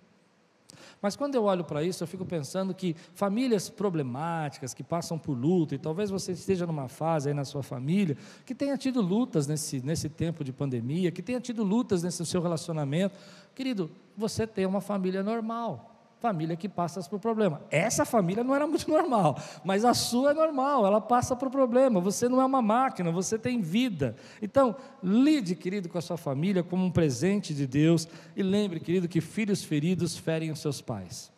[1.01, 5.33] Mas quando eu olho para isso, eu fico pensando que famílias problemáticas, que passam por
[5.33, 9.47] luta, e talvez você esteja numa fase aí na sua família, que tenha tido lutas
[9.47, 13.15] nesse, nesse tempo de pandemia, que tenha tido lutas nesse seu relacionamento,
[13.55, 15.90] querido, você tem uma família normal
[16.21, 17.63] família que passa por problema.
[17.71, 21.99] Essa família não era muito normal, mas a sua é normal, ela passa por problema.
[21.99, 24.15] Você não é uma máquina, você tem vida.
[24.39, 29.07] Então, lide, querido, com a sua família como um presente de Deus e lembre, querido,
[29.07, 31.31] que filhos feridos ferem os seus pais.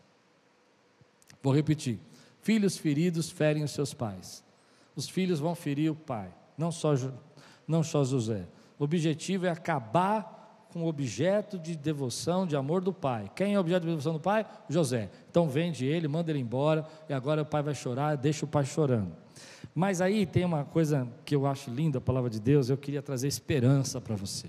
[1.42, 1.98] Vou repetir:
[2.42, 4.44] filhos feridos ferem os seus pais.
[4.96, 6.94] Os filhos vão ferir o pai, não só,
[7.66, 8.46] não só José.
[8.78, 10.43] O objetivo é acabar
[10.74, 13.30] com objeto de devoção, de amor do pai.
[13.36, 14.44] Quem é objeto de devoção do pai?
[14.68, 15.12] José.
[15.30, 18.66] Então vende ele, manda ele embora, e agora o pai vai chorar, deixa o pai
[18.66, 19.16] chorando.
[19.76, 23.04] Mas aí tem uma coisa que eu acho linda, a palavra de Deus, eu queria
[23.04, 24.48] trazer esperança para você.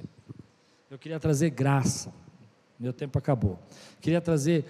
[0.90, 2.10] Eu queria trazer graça.
[2.80, 3.58] Meu tempo acabou.
[4.00, 4.64] Queria trazer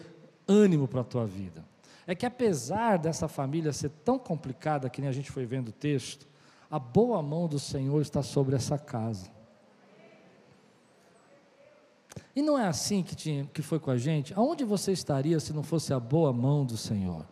[0.48, 1.64] ânimo para a tua vida.
[2.04, 5.72] É que apesar dessa família ser tão complicada, que nem a gente foi vendo o
[5.72, 6.26] texto,
[6.68, 9.32] a boa mão do Senhor está sobre essa casa.
[12.35, 14.33] E não é assim que, tinha, que foi com a gente?
[14.35, 17.27] Aonde você estaria se não fosse a boa mão do Senhor?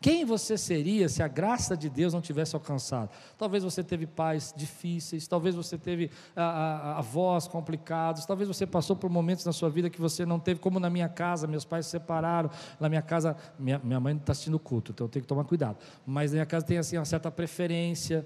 [0.00, 3.10] Quem você seria se a graça de Deus não tivesse alcançado?
[3.36, 8.94] Talvez você teve pais difíceis, talvez você teve a, a, avós complicados, talvez você passou
[8.94, 11.86] por momentos na sua vida que você não teve, como na minha casa, meus pais
[11.86, 12.48] se separaram.
[12.78, 15.78] Na minha casa, minha, minha mãe está assistindo culto, então eu tenho que tomar cuidado.
[16.06, 18.24] Mas na minha casa tem assim uma certa preferência.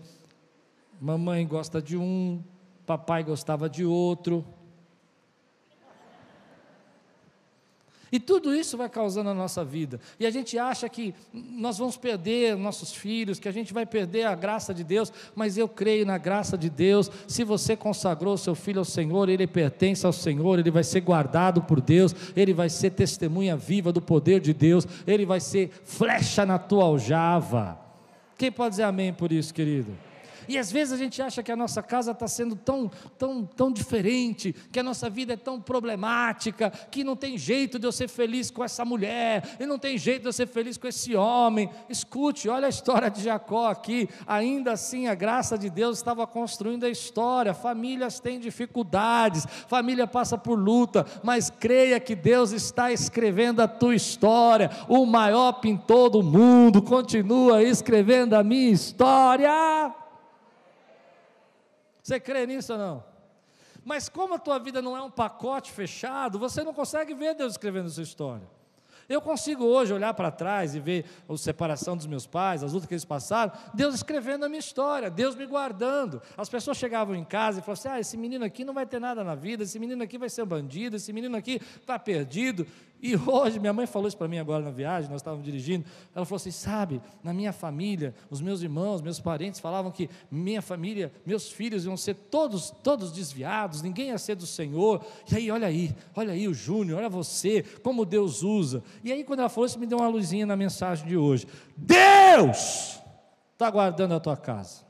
[1.01, 2.42] Mamãe gosta de um,
[2.85, 4.45] papai gostava de outro.
[8.12, 9.98] E tudo isso vai causando a nossa vida.
[10.20, 14.25] E a gente acha que nós vamos perder nossos filhos, que a gente vai perder
[14.25, 17.11] a graça de Deus, mas eu creio na graça de Deus.
[17.27, 21.62] Se você consagrou seu filho ao Senhor, ele pertence ao Senhor, ele vai ser guardado
[21.62, 26.44] por Deus, ele vai ser testemunha viva do poder de Deus, ele vai ser flecha
[26.44, 27.81] na tua aljava.
[28.37, 30.12] Quem pode dizer amém por isso, querido?
[30.48, 33.72] E às vezes a gente acha que a nossa casa está sendo tão, tão, tão
[33.72, 38.09] diferente, que a nossa vida é tão problemática, que não tem jeito de eu ser
[38.09, 41.70] feliz com essa mulher, e não tem jeito de eu ser feliz com esse homem.
[41.88, 44.09] Escute, olha a história de Jacó aqui.
[44.26, 47.55] Ainda assim, a graça de Deus estava construindo a história.
[47.55, 53.94] Famílias têm dificuldades, família passa por luta, mas creia que Deus está escrevendo a tua
[53.94, 54.70] história.
[54.88, 60.01] O maior pintor do mundo continua escrevendo a minha história.
[62.02, 63.04] Você crê nisso ou não?
[63.84, 67.52] Mas como a tua vida não é um pacote fechado, você não consegue ver Deus
[67.52, 68.46] escrevendo a sua história.
[69.08, 72.86] Eu consigo hoje olhar para trás e ver a separação dos meus pais, as lutas
[72.86, 76.22] que eles passaram, Deus escrevendo a minha história, Deus me guardando.
[76.36, 79.00] As pessoas chegavam em casa e falavam assim: ah, esse menino aqui não vai ter
[79.00, 82.66] nada na vida, esse menino aqui vai ser bandido, esse menino aqui está perdido.
[83.02, 85.84] E hoje, minha mãe falou isso para mim agora na viagem, nós estávamos dirigindo.
[86.14, 90.62] Ela falou assim: sabe, na minha família, os meus irmãos, meus parentes falavam que minha
[90.62, 95.04] família, meus filhos iam ser todos, todos desviados, ninguém ia ser do Senhor.
[95.32, 98.84] E aí, olha aí, olha aí o Júnior, olha você, como Deus usa.
[99.02, 101.48] E aí, quando ela falou isso, me deu uma luzinha na mensagem de hoje.
[101.76, 103.00] Deus
[103.52, 104.84] está guardando a tua casa.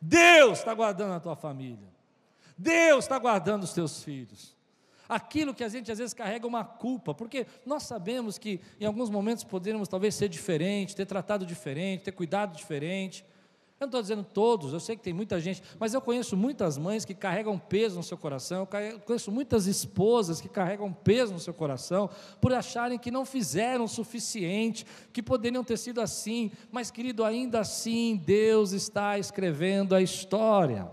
[0.00, 1.92] Deus está guardando a tua família.
[2.58, 4.60] Deus está guardando os teus filhos
[5.14, 9.10] aquilo que a gente às vezes carrega uma culpa, porque nós sabemos que em alguns
[9.10, 13.22] momentos poderíamos talvez ser diferente, ter tratado diferente, ter cuidado diferente.
[13.78, 16.78] Eu não estou dizendo todos, eu sei que tem muita gente, mas eu conheço muitas
[16.78, 21.40] mães que carregam peso no seu coração, eu conheço muitas esposas que carregam peso no
[21.40, 22.08] seu coração
[22.40, 27.60] por acharem que não fizeram o suficiente, que poderiam ter sido assim, mas querido, ainda
[27.60, 30.88] assim Deus está escrevendo a história.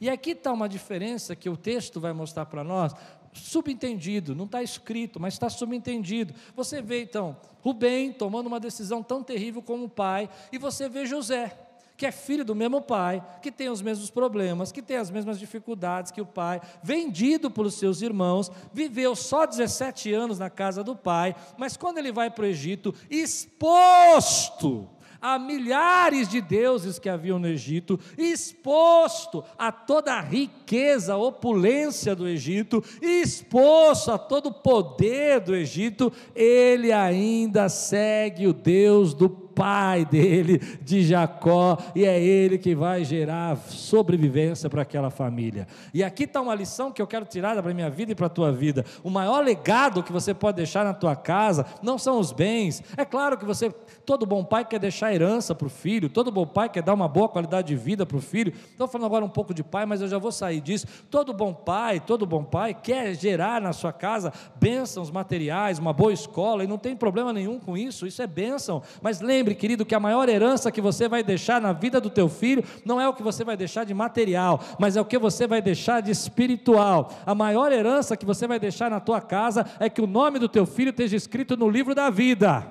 [0.00, 2.92] E aqui está uma diferença que o texto vai mostrar para nós,
[3.36, 6.34] subentendido, não está escrito, mas está subentendido.
[6.54, 11.04] Você vê então Rubem tomando uma decisão tão terrível como o pai, e você vê
[11.04, 11.52] José,
[11.96, 15.36] que é filho do mesmo pai, que tem os mesmos problemas, que tem as mesmas
[15.36, 20.94] dificuldades que o pai, vendido pelos seus irmãos, viveu só 17 anos na casa do
[20.94, 24.88] pai, mas quando ele vai para o Egito, exposto
[25.20, 32.14] a milhares de deuses que haviam no Egito, exposto a toda a riqueza, a opulência
[32.14, 39.45] do Egito, exposto a todo o poder do Egito, ele ainda segue o Deus do
[39.56, 45.66] pai dele, de Jacó, e é ele que vai gerar sobrevivência para aquela família.
[45.94, 48.26] E aqui está uma lição que eu quero tirar para a minha vida e para
[48.26, 48.84] a tua vida.
[49.02, 52.82] O maior legado que você pode deixar na tua casa não são os bens.
[52.98, 53.70] É claro que você,
[54.04, 57.08] todo bom pai quer deixar herança para o filho, todo bom pai quer dar uma
[57.08, 58.52] boa qualidade de vida para o filho.
[58.70, 60.86] Estou falando agora um pouco de pai, mas eu já vou sair disso.
[61.10, 66.12] Todo bom pai, todo bom pai quer gerar na sua casa bênçãos materiais, uma boa
[66.12, 68.82] escola, e não tem problema nenhum com isso, isso é bênção.
[69.00, 72.10] Mas lembre lembre, querido, que a maior herança que você vai deixar na vida do
[72.10, 75.16] teu filho não é o que você vai deixar de material, mas é o que
[75.16, 77.12] você vai deixar de espiritual.
[77.24, 80.48] A maior herança que você vai deixar na tua casa é que o nome do
[80.48, 82.66] teu filho esteja escrito no livro da vida.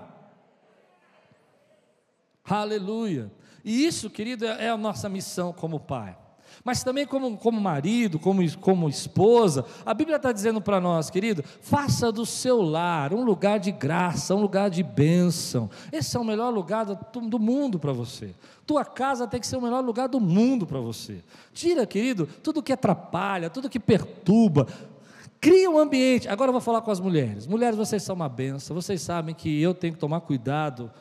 [2.44, 3.32] Aleluia.
[3.64, 6.25] E isso, querido, é a nossa missão como pai
[6.64, 9.66] mas também como, como marido, como, como esposa.
[9.86, 14.36] A Bíblia está dizendo para nós, querido, faça do seu lar um lugar de graça,
[14.36, 15.70] um lugar de bênção.
[15.92, 18.34] Esse é o melhor lugar do, do mundo para você.
[18.66, 21.24] Tua casa tem que ser o melhor lugar do mundo para você.
[21.54, 24.68] Tira, querido, tudo que atrapalha, tudo que perturba.
[25.40, 26.28] Cria um ambiente.
[26.28, 27.46] Agora eu vou falar com as mulheres.
[27.46, 28.76] Mulheres, vocês são uma benção.
[28.76, 30.92] Vocês sabem que eu tenho que tomar cuidado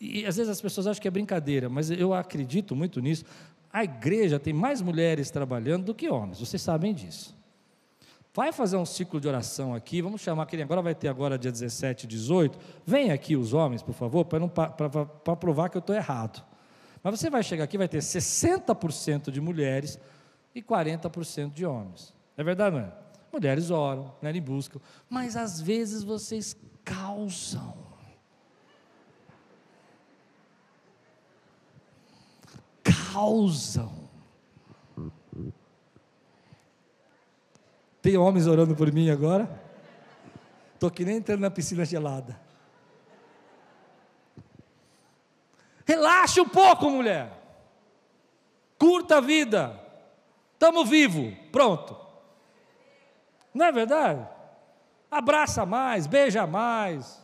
[0.00, 3.24] e às vezes as pessoas acham que é brincadeira, mas eu acredito muito nisso.
[3.72, 7.38] A igreja tem mais mulheres trabalhando do que homens, vocês sabem disso.
[8.32, 11.50] Vai fazer um ciclo de oração aqui, vamos chamar aquele, agora vai ter agora dia
[11.50, 12.58] 17 e 18.
[12.86, 16.44] Vem aqui os homens, por favor, para provar que eu estou errado.
[17.02, 19.98] Mas você vai chegar aqui, vai ter 60% de mulheres
[20.54, 22.14] e 40% de homens.
[22.36, 22.92] É verdade, não é?
[23.32, 27.89] Mulheres oram, né, buscam, mas às vezes vocês causam.
[33.12, 34.08] Causam.
[38.00, 39.60] Tem homens orando por mim agora?
[40.74, 42.40] Estou que nem entrando na piscina gelada.
[45.84, 47.30] Relaxa um pouco, mulher.
[48.78, 49.78] Curta a vida.
[50.54, 51.34] Estamos vivos.
[51.52, 51.96] Pronto.
[53.52, 54.26] Não é verdade?
[55.10, 57.20] Abraça mais, beija mais.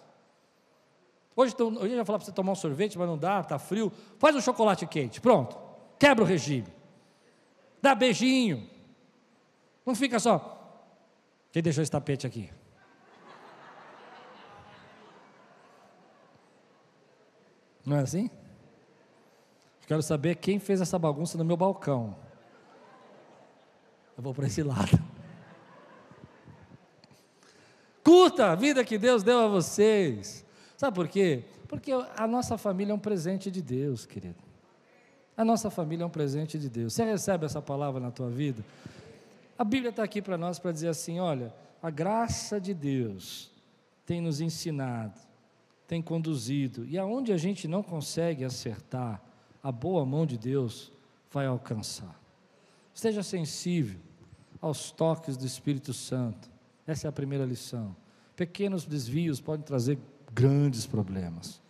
[1.35, 3.93] Hoje, hoje eu ia falar para você tomar um sorvete, mas não dá, está frio.
[4.19, 5.21] Faz um chocolate quente.
[5.21, 5.66] Pronto.
[5.99, 6.69] Quebra o regime.
[7.81, 8.69] Dá beijinho.
[9.85, 10.53] Não fica só.
[11.53, 12.51] Quem deixou esse tapete aqui?
[17.85, 18.29] Não é assim?
[19.87, 22.17] Quero saber quem fez essa bagunça no meu balcão.
[24.17, 24.99] Eu vou para esse lado.
[28.03, 30.45] Curta a vida que Deus deu a vocês.
[30.77, 31.45] Sabe por quê?
[31.69, 34.46] Porque a nossa família é um presente de Deus, querido.
[35.37, 36.95] A nossa família é um presente de Deus.
[36.95, 38.65] Você recebe essa palavra na tua vida?
[39.59, 43.51] A Bíblia está aqui para nós para dizer assim: olha, a graça de Deus
[44.07, 45.19] tem nos ensinado,
[45.87, 49.21] tem conduzido, e aonde a gente não consegue acertar,
[49.63, 50.93] a boa mão de Deus
[51.31, 52.19] vai alcançar.
[52.95, 53.99] Esteja sensível
[54.61, 56.49] aos toques do Espírito Santo.
[56.87, 57.95] Essa é a primeira lição.
[58.35, 59.99] Pequenos desvios podem trazer
[60.33, 61.61] grandes problemas.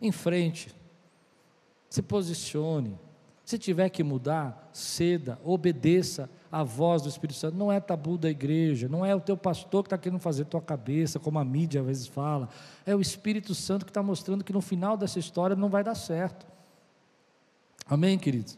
[0.00, 0.74] Em frente,
[1.90, 2.96] se posicione.
[3.44, 7.56] Se tiver que mudar, ceda, obedeça à voz do Espírito Santo.
[7.56, 10.62] Não é tabu da igreja, não é o teu pastor que está querendo fazer tua
[10.62, 12.48] cabeça, como a mídia às vezes fala.
[12.86, 15.96] É o Espírito Santo que está mostrando que no final dessa história não vai dar
[15.96, 16.46] certo.
[17.88, 18.56] Amém, queridos?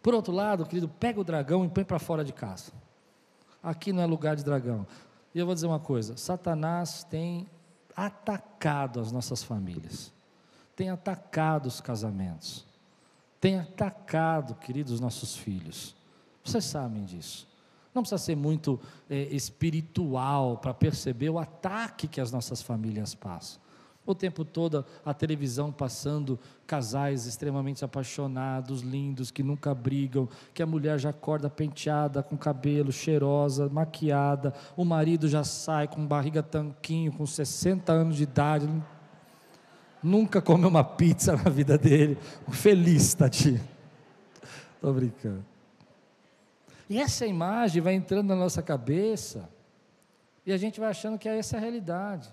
[0.00, 2.70] Por outro lado, querido, pega o dragão e põe para fora de casa.
[3.60, 4.86] Aqui não é lugar de dragão.
[5.34, 7.48] E eu vou dizer uma coisa: Satanás tem
[7.96, 10.12] atacado as nossas famílias,
[10.76, 12.67] tem atacado os casamentos
[13.40, 15.94] tem atacado, queridos, os nossos filhos.
[16.42, 17.46] Vocês sabem disso.
[17.94, 23.60] Não precisa ser muito é, espiritual para perceber o ataque que as nossas famílias passam.
[24.06, 30.66] O tempo todo a televisão passando casais extremamente apaixonados, lindos, que nunca brigam, que a
[30.66, 37.12] mulher já acorda penteada, com cabelo, cheirosa, maquiada, o marido já sai com barriga tanquinho,
[37.12, 38.66] com 60 anos de idade,
[40.02, 42.18] nunca comeu uma pizza na vida dele,
[42.50, 43.60] feliz, tadinho.
[44.74, 45.44] Estou brincando.
[46.88, 49.48] E essa imagem vai entrando na nossa cabeça,
[50.46, 52.28] e a gente vai achando que é essa a realidade.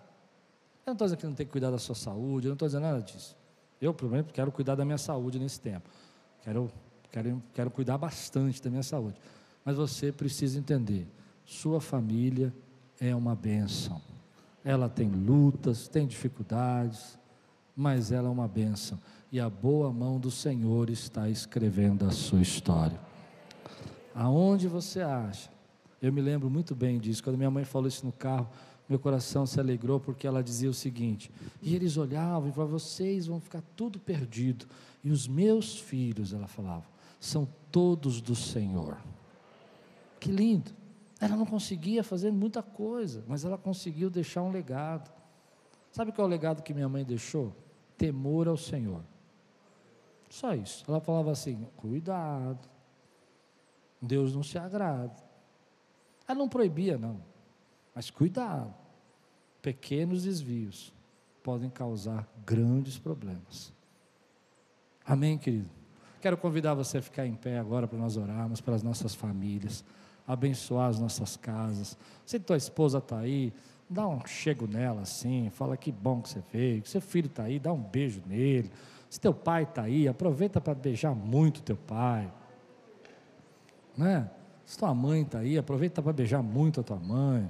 [0.86, 2.68] Eu não estou dizendo que não tem que cuidar da sua saúde, eu não estou
[2.68, 3.36] dizendo nada disso.
[3.82, 5.89] Eu, pelo menos, quero cuidar da minha saúde nesse tempo.
[6.43, 6.72] Quero,
[7.11, 9.20] quero, quero cuidar bastante da minha saúde.
[9.66, 11.07] Mas você precisa entender:
[11.43, 12.53] sua família
[12.99, 14.01] é uma bênção.
[14.63, 17.20] Ela tem lutas, tem dificuldades,
[17.76, 18.99] mas ela é uma bênção.
[19.32, 22.99] E a boa mão do Senhor está escrevendo a sua história.
[24.13, 25.49] Aonde você acha?
[26.01, 27.23] Eu me lembro muito bem disso.
[27.23, 28.47] Quando minha mãe falou isso no carro,
[28.88, 33.28] meu coração se alegrou porque ela dizia o seguinte: e eles olhavam e falavam, vocês
[33.28, 34.67] vão ficar tudo perdido.
[35.03, 36.86] E os meus filhos, ela falava,
[37.19, 38.97] são todos do Senhor.
[40.19, 40.71] Que lindo.
[41.19, 45.11] Ela não conseguia fazer muita coisa, mas ela conseguiu deixar um legado.
[45.91, 47.55] Sabe qual é o legado que minha mãe deixou?
[47.98, 49.02] Temor ao Senhor.
[50.30, 50.84] Só isso.
[50.88, 52.68] Ela falava assim: cuidado,
[54.02, 55.16] Deus não se agrada.
[56.28, 57.22] Ela não proibia, não,
[57.93, 58.74] mas cuidado.
[59.62, 60.93] Pequenos desvios
[61.41, 63.74] podem causar grandes problemas.
[65.06, 65.70] Amém, querido?
[66.20, 69.86] Quero convidar você a ficar em pé agora para nós orarmos pelas nossas famílias,
[70.28, 71.96] abençoar as nossas casas.
[72.26, 73.54] Se tua esposa está aí,
[73.89, 77.43] dá um chego nela assim, fala que bom que você veio, que seu filho está
[77.43, 78.71] aí, dá um beijo nele.
[79.09, 82.31] Se teu pai está aí, aproveita para beijar muito teu pai.
[83.95, 84.29] Né?
[84.65, 87.49] Se tua mãe está aí, aproveita para beijar muito a tua mãe.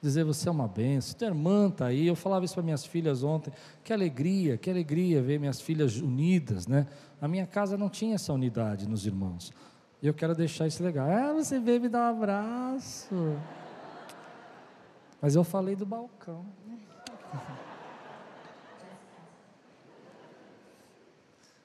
[0.00, 1.10] Dizer você é uma benção.
[1.10, 3.52] Se tua irmã está aí, eu falava isso para minhas filhas ontem.
[3.84, 6.86] Que alegria, que alegria ver minhas filhas unidas, né?
[7.20, 9.52] A minha casa não tinha essa unidade nos irmãos.
[10.02, 11.08] E eu quero deixar isso legal.
[11.08, 13.36] Ah, você veio me dar um abraço.
[15.20, 16.44] Mas eu falei do balcão.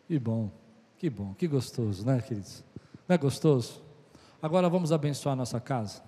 [0.08, 0.52] Que bom,
[0.98, 2.64] que bom, que gostoso, né, queridos?
[3.08, 3.82] Não é gostoso?
[4.42, 6.04] Agora vamos abençoar a nossa casa.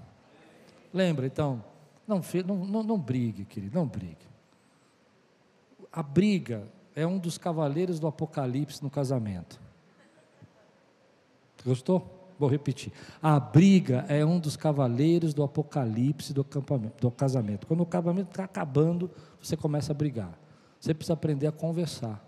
[0.93, 1.63] Lembra, então,
[2.07, 4.27] não, não, não, brigue, querido, não brigue.
[5.91, 9.59] A briga é um dos cavaleiros do Apocalipse no casamento.
[11.65, 12.12] Gostou?
[12.38, 12.91] Vou repetir.
[13.21, 16.45] A briga é um dos cavaleiros do Apocalipse do,
[16.99, 17.67] do casamento.
[17.67, 19.09] Quando o casamento está acabando,
[19.41, 20.38] você começa a brigar.
[20.79, 22.23] Você precisa aprender a conversar.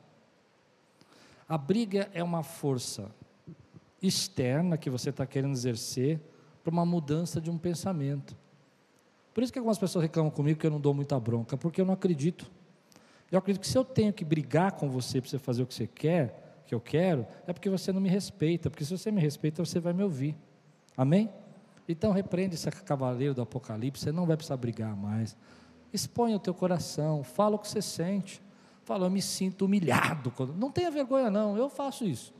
[1.48, 3.12] A briga é uma força
[4.02, 6.20] externa que você está querendo exercer
[6.64, 8.36] para uma mudança de um pensamento.
[9.34, 11.86] Por isso que algumas pessoas reclamam comigo que eu não dou muita bronca, porque eu
[11.86, 12.50] não acredito.
[13.32, 15.74] Eu acredito que se eu tenho que brigar com você para você fazer o que
[15.74, 19.22] você quer, que eu quero, é porque você não me respeita, porque se você me
[19.22, 20.36] respeita, você vai me ouvir.
[20.98, 21.30] Amém?
[21.88, 25.38] Então repreende esse cavaleiro do Apocalipse, você não vai precisar brigar mais.
[25.94, 28.42] Exponha o teu coração, fala o que você sente.
[28.84, 30.32] Fala, eu me sinto humilhado.
[30.58, 32.34] Não tenha vergonha, não, eu faço isso.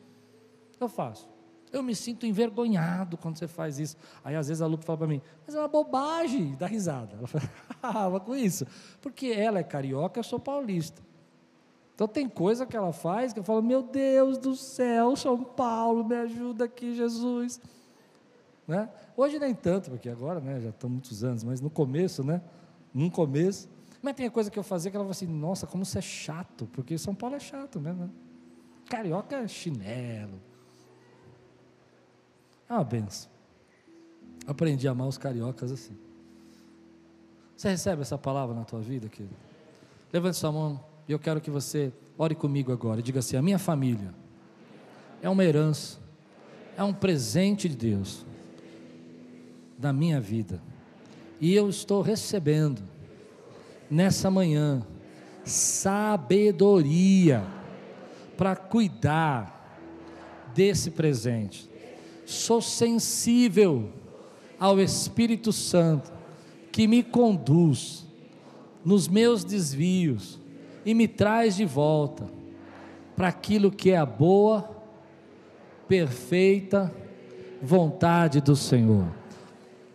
[0.80, 1.28] Eu faço.
[1.72, 3.98] Eu me sinto envergonhado quando você faz isso.
[4.24, 7.18] Aí às vezes a Lupe fala para mim, mas é uma bobagem, dá risada.
[7.18, 7.50] Ela fala,
[8.18, 8.66] ah, com isso.
[9.02, 11.02] Porque ela é carioca, eu sou paulista.
[11.96, 16.04] Então tem coisa que ela faz que eu falo, meu Deus do céu, São Paulo,
[16.04, 17.60] me ajuda aqui, Jesus.
[18.68, 18.90] Né?
[19.16, 22.42] Hoje nem tanto, porque agora né, já estão muitos anos, mas no começo, né?
[22.94, 23.70] No começo.
[24.02, 26.68] Mas tem coisa que eu fazia que ela falou assim, nossa, como você é chato,
[26.74, 28.04] porque São Paulo é chato mesmo.
[28.04, 28.10] Né?
[28.90, 30.42] Carioca é chinelo.
[32.70, 33.32] É uma benção.
[34.46, 35.98] Aprendi a amar os cariocas assim.
[37.56, 39.36] Você recebe essa palavra na tua vida, querido?
[40.12, 43.02] Levante sua mão e eu quero que você ore comigo agora.
[43.02, 44.14] Diga assim: a minha família
[45.22, 46.00] é uma herança,
[46.78, 48.26] é um presente de Deus
[49.78, 50.62] da minha vida.
[51.40, 52.82] E eu estou recebendo
[53.90, 54.86] nessa manhã
[55.44, 57.44] sabedoria
[58.38, 59.56] para cuidar
[60.56, 61.70] desse presente.
[62.26, 63.92] Sou sensível
[64.60, 66.12] ao Espírito Santo
[66.72, 68.06] que me conduz
[68.84, 70.40] nos meus desvios
[70.86, 72.28] e me traz de volta
[73.16, 74.70] para aquilo que é a boa,
[75.88, 76.94] perfeita
[77.62, 79.08] vontade do Senhor.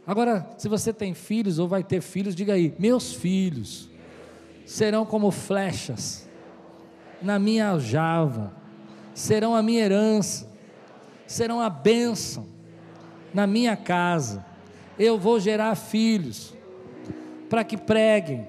[0.07, 3.89] Agora, se você tem filhos ou vai ter filhos, diga aí: meus filhos
[4.65, 6.29] serão como flechas
[7.23, 8.53] na minha aljava,
[9.15, 10.51] serão a minha herança,
[11.27, 12.47] serão a bênção
[13.33, 14.45] na minha casa.
[14.99, 16.55] Eu vou gerar filhos
[17.49, 18.47] para que preguem,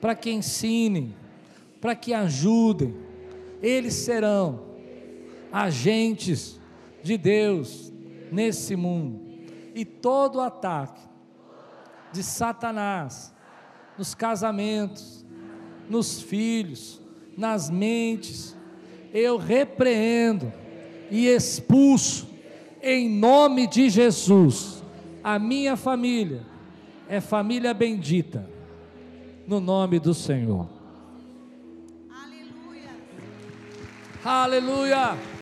[0.00, 1.14] para que ensinem,
[1.84, 2.94] para que ajudem.
[3.60, 4.62] Eles serão
[5.52, 6.58] agentes
[7.02, 7.92] de Deus
[8.32, 9.20] nesse mundo
[9.74, 11.02] e todo ataque
[12.10, 13.34] de Satanás
[13.98, 15.26] nos casamentos,
[15.86, 17.02] nos filhos,
[17.36, 18.56] nas mentes,
[19.12, 20.50] eu repreendo
[21.10, 22.26] e expulso
[22.82, 24.82] em nome de Jesus.
[25.22, 26.46] A minha família
[27.10, 28.48] é família bendita,
[29.46, 30.73] no nome do Senhor.
[34.24, 35.33] Aleluia.